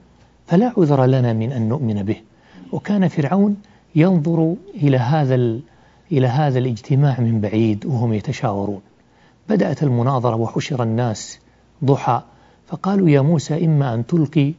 فلا 0.47 0.73
عذر 0.77 1.05
لنا 1.05 1.33
من 1.33 1.51
أن 1.51 1.69
نؤمن 1.69 2.03
به. 2.03 2.21
وكان 2.71 3.07
فرعون 3.07 3.57
ينظر 3.95 4.55
إلى 4.75 4.97
هذا 4.97 5.59
إلى 6.11 6.27
هذا 6.27 6.59
الاجتماع 6.59 7.19
من 7.19 7.41
بعيد 7.41 7.85
وهم 7.85 8.13
يتشاورون. 8.13 8.81
بدأت 9.49 9.83
المناظرة 9.83 10.35
وحشر 10.35 10.83
الناس 10.83 11.39
ضحى. 11.85 12.21
فقالوا 12.69 13.09
يا 13.09 13.21
موسى 13.21 13.65
إما 13.65 13.93
أن 13.93 14.05
تلقي 14.05 14.53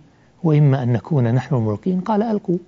وإما 0.44 0.82
أن 0.82 0.92
نكون 0.92 1.34
نحن 1.34 1.54
الملقين. 1.54 2.00
قال 2.00 2.22
ألقوا. 2.22 2.58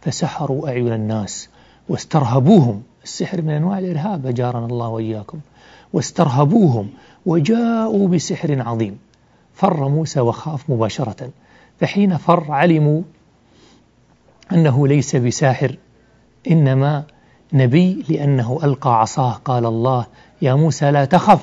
فسحروا 0.00 0.68
أعين 0.68 0.92
الناس 0.92 1.48
واسترهبوهم. 1.88 2.82
السحر 3.04 3.42
من 3.42 3.50
أنواع 3.50 3.78
الإرهاب 3.78 4.26
أجارنا 4.26 4.66
الله 4.66 4.88
وإياكم. 4.88 5.38
واسترهبوهم 5.92 6.88
وجاءوا 7.26 8.08
بسحر 8.08 8.62
عظيم. 8.68 8.98
فر 9.54 9.88
موسى 9.88 10.20
وخاف 10.20 10.70
مباشرة. 10.70 11.30
فحين 11.80 12.16
فر 12.16 12.52
علموا 12.52 13.02
أنه 14.52 14.88
ليس 14.88 15.16
بساحر 15.16 15.76
إنما 16.50 17.04
نبي 17.52 18.04
لأنه 18.08 18.60
ألقى 18.64 19.00
عصاه. 19.00 19.32
قال 19.32 19.66
الله 19.66 20.06
يا 20.42 20.54
موسى 20.54 20.90
لا 20.90 21.04
تخف 21.04 21.40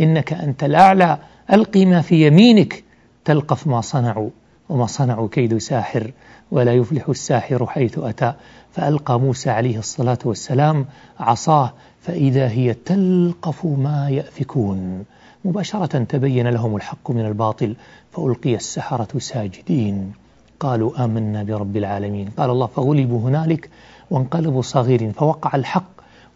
إنك 0.00 0.32
أنت 0.32 0.64
الأعلى. 0.64 1.18
ألقي 1.52 1.86
ما 1.86 2.00
في 2.00 2.26
يمينك. 2.26 2.89
تلقف 3.24 3.66
ما 3.66 3.80
صنعوا 3.80 4.30
وما 4.68 4.86
صنعوا 4.86 5.28
كيد 5.28 5.58
ساحر 5.58 6.10
ولا 6.50 6.74
يفلح 6.74 7.08
الساحر 7.08 7.66
حيث 7.66 7.98
أتى. 7.98 8.32
فألقى 8.72 9.20
موسى 9.20 9.50
عليه 9.50 9.78
الصلاة 9.78 10.18
والسلام 10.24 10.86
عصاه 11.20 11.72
فإذا 12.00 12.48
هي 12.48 12.74
تلقف 12.74 13.66
ما 13.66 14.08
يأفكون. 14.10 15.04
مباشرة 15.44 16.04
تبين 16.04 16.48
لهم 16.48 16.76
الحق 16.76 17.10
من 17.10 17.26
الباطل 17.26 17.74
فألقي 18.12 18.54
السحرة 18.54 19.18
ساجدين. 19.18 20.12
قالوا 20.60 21.04
آمنا 21.04 21.42
برب 21.42 21.76
العالمين. 21.76 22.28
قال 22.38 22.50
الله 22.50 22.66
فغلبوا 22.66 23.20
هنالك 23.28 23.70
وانقلبوا 24.10 24.62
صغيرين 24.62 25.12
فوقع 25.12 25.56
الحق 25.56 25.90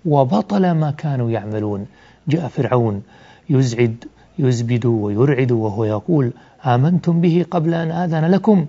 وبطل 0.07 0.70
ما 0.70 0.90
كانوا 0.90 1.31
يعملون. 1.31 1.87
جاء 2.29 2.49
فرعون 2.49 3.03
يزعد 3.51 4.05
يزبد 4.38 4.87
ويرعد 4.87 5.53
وهو 5.53 5.85
يقول 5.85 6.33
آمنتم 6.64 7.20
به 7.20 7.46
قبل 7.50 7.74
أن 7.74 7.90
آذن 7.90 8.24
لكم. 8.24 8.66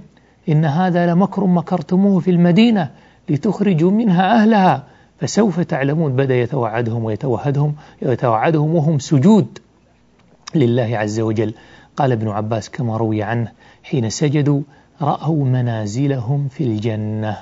إن 0.50 0.66
هذا 0.66 1.14
لمكر 1.14 1.46
مكرتموه 1.46 2.20
في 2.20 2.32
المدينة 2.32 2.90
لتخرجوا 3.30 3.92
منها 3.92 4.42
أهلها. 4.42 4.84
فسوف 5.20 5.60
تعلمون 5.60 6.16
بدأ 6.16 6.36
يتوعدهم 6.36 7.04
ويتوعدهم 8.02 8.76
وهم 8.76 9.00
سجود 9.00 9.60
لله 10.56 10.98
عز 10.98 11.20
وجل. 11.20 11.54
قال 11.98 12.12
ابن 12.12 12.28
عباس 12.28 12.70
كما 12.70 12.98
روي 12.98 13.24
عنه 13.24 13.52
حين 13.84 14.10
سجدوا 14.10 14.62
رأوا 15.02 15.46
منازلهم 15.46 16.48
في 16.48 16.64
الجنة 16.64 17.38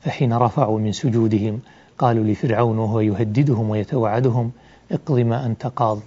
فحين 0.00 0.32
رفعوا 0.32 0.78
من 0.78 0.92
سجودهم 0.92 1.60
قالوا 1.98 2.24
لفرعون 2.24 2.78
وهو 2.78 3.00
يهددهم 3.00 3.70
ويتوعدهم 3.70 4.50
اقض 4.92 5.18
ما 5.18 5.46
أنت 5.46 5.66
قاض 5.66 5.98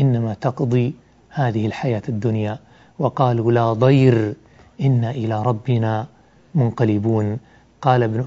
إنما 0.00 0.34
تقضي 0.34 0.94
هذه 1.30 1.66
الحياة 1.66 2.02
الدنيا. 2.08 2.58
وقالوا 3.02 3.52
لا 3.52 3.72
ضير 3.72 4.34
إنا 4.80 5.10
إلى 5.10 5.42
ربنا 5.42 6.06
منقلبون. 6.54 7.38
قال 7.82 8.24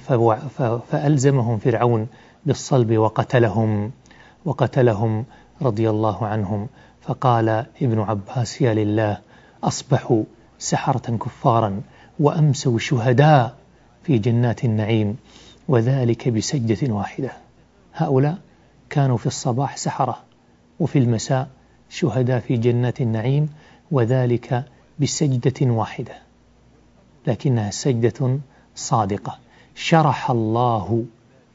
فألزمهم 0.92 1.58
فرعون 1.58 2.08
بالصلب 2.46 2.98
وقتلهم 2.98 3.92
وقتلهم 4.46 5.26
رضي 5.62 5.90
الله 5.90 6.26
عنهم. 6.26 6.68
فقال 7.02 7.50
ابن 7.82 8.00
عباس 8.00 8.62
يا 8.62 8.74
لله 8.74 9.18
أصبحوا 9.64 10.24
سحرة 10.60 11.18
كفارا 11.18 11.82
وأمسوا 12.20 12.80
شهداء 12.80 13.56
في 14.04 14.18
جنات 14.18 14.66
النعيم 14.66 15.18
وذلك 15.68 16.30
بسجدة 16.30 16.94
واحدة. 16.94 17.32
هؤلاء 17.94 18.38
كانوا 18.90 19.18
في 19.18 19.26
الصباح 19.26 19.78
سحرة 19.78 20.18
وفي 20.80 21.00
المساء 21.00 21.48
شهداء 21.90 22.40
في 22.40 22.58
جنات 22.58 23.02
النعيم 23.02 23.50
وذلك 23.92 24.66
بسجدة 25.00 25.72
واحدة 25.72 26.14
لكنها 27.28 27.72
سجدة 27.72 28.40
صادقة. 28.76 29.38
شرح 29.76 30.32
الله 30.32 31.06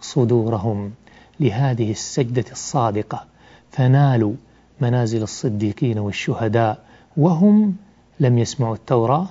صدورهم 0.01 0.93
لهذه 1.41 1.91
السجدة 1.91 2.45
الصادقة 2.53 3.25
فنالوا 3.71 4.35
منازل 4.81 5.23
الصديقين 5.23 5.99
والشهداء 5.99 6.85
وهم 7.17 7.77
لم 8.21 8.39
يسمعوا 8.39 8.75
التوراة 8.75 9.27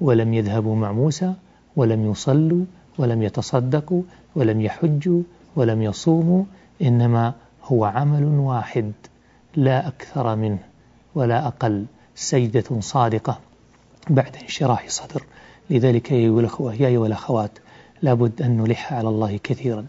ولم 0.00 0.34
يذهبوا 0.34 0.76
مع 0.76 0.92
موسى 0.92 1.34
ولم 1.76 2.10
يصلوا 2.10 2.64
ولم 2.98 3.22
يتصدقوا 3.22 4.02
ولم 4.36 4.60
يحجوا 4.60 5.22
ولم 5.56 5.82
يصوموا 5.82 6.44
إنما 6.82 7.34
هو 7.64 7.84
عمل 7.84 8.24
واحد 8.24 8.92
لا 9.56 9.88
أكثر 9.88 10.36
منه 10.36 10.58
ولا 11.14 11.46
أقل. 11.46 11.84
سجدة 12.20 12.80
صادقة 12.80 13.38
بعد 14.10 14.36
انشراح 14.42 14.88
صدر. 14.88 15.22
لذلك 15.70 16.12
يا 16.12 16.98
والأخوات 16.98 17.58
لابد 18.02 18.42
أن 18.42 18.56
نلح 18.56 18.92
على 18.92 19.08
الله 19.08 19.36
كثيرا 19.36 19.86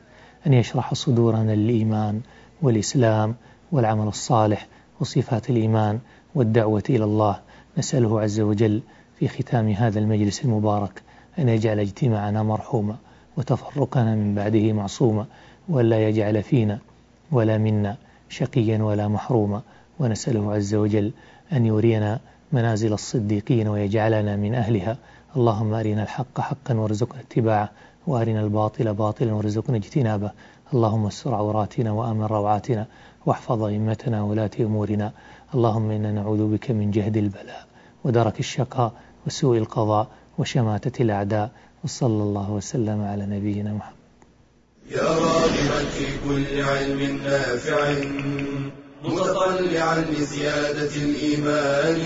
أن 0.47 0.53
يشرح 0.53 0.93
صدورنا 0.93 1.51
للإيمان 1.51 2.21
والإسلام 2.61 3.35
والعمل 3.71 4.07
الصالح 4.07 4.67
وصفات 4.99 5.49
الإيمان 5.49 5.99
والدعوة 6.35 6.83
إلى 6.89 7.03
الله. 7.03 7.39
نسأله 7.77 8.21
عز 8.21 8.39
وجل 8.39 8.81
في 9.19 9.27
ختام 9.27 9.69
هذا 9.69 9.99
المجلس 9.99 10.45
المبارك 10.45 11.01
أن 11.39 11.49
يجعل 11.49 11.79
اجتماعنا 11.79 12.43
مرحوما 12.43 12.95
وتفرقنا 13.37 14.15
من 14.15 14.35
بعده 14.35 14.73
معصوما 14.73 15.25
ولا 15.69 16.07
يجعل 16.09 16.43
فينا 16.43 16.79
ولا 17.31 17.57
منا 17.57 17.97
شقيا 18.29 18.83
ولا 18.83 19.07
محروما. 19.07 19.61
ونسأله 19.99 20.53
عز 20.53 20.75
وجل 20.75 21.11
أن 21.53 21.65
يرينا 21.65 22.19
منازل 22.51 22.93
الصديقين 22.93 23.67
ويجعلنا 23.67 24.35
من 24.35 24.55
أهلها. 24.55 24.97
اللهم 25.35 25.73
أرنا 25.73 26.03
الحق 26.03 26.39
حقا 26.39 26.73
وارزقنا 26.73 27.21
اتباعه 27.21 27.69
وأرنا 28.07 28.41
الباطل 28.41 28.93
باطلا 28.93 29.33
وارزقنا 29.33 29.77
اجتنابه. 29.77 30.31
اللهم 30.73 31.05
استر 31.05 31.35
عوراتنا 31.35 31.91
وأمن 31.91 32.23
روعاتنا 32.23 32.85
واحفظ 33.25 33.63
أئمتنا 33.63 34.23
ولاة 34.23 34.51
أمورنا. 34.59 35.11
اللهم 35.55 35.91
إنا 35.91 36.11
نعوذ 36.11 36.47
بك 36.53 36.71
من 36.71 36.91
جهد 36.91 37.17
البلاء 37.17 37.65
ودرك 38.03 38.39
الشقاء 38.39 38.93
وسوء 39.27 39.57
القضاء 39.57 40.07
وشماتة 40.37 41.01
الأعداء. 41.01 41.51
وصلى 41.83 42.23
الله 42.23 42.51
وسلم 42.51 43.01
على 43.01 43.25
نبينا 43.25 43.73
محمد. 43.73 44.01
يا 44.91 45.01
راغبا 45.01 45.79
في 45.95 46.05
كل 46.25 46.61
علم 46.61 47.19
نافع. 47.23 48.80
متطلعا 49.03 50.05
لزيادة 50.17 50.95
الإيمان 50.95 52.01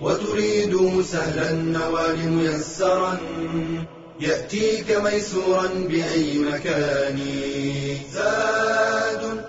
وتريد 0.00 1.02
سهلا 1.02 1.50
النوال 1.50 2.28
ميسرا 2.28 3.18
يأتيك 4.20 4.90
ميسورا 4.90 5.68
بأي 5.74 6.38
مكان. 6.38 7.18
زاد 8.12 9.44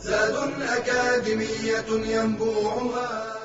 زاد 0.00 0.36
أكاديمية 0.62 1.84
ينبوعها. 1.88 3.39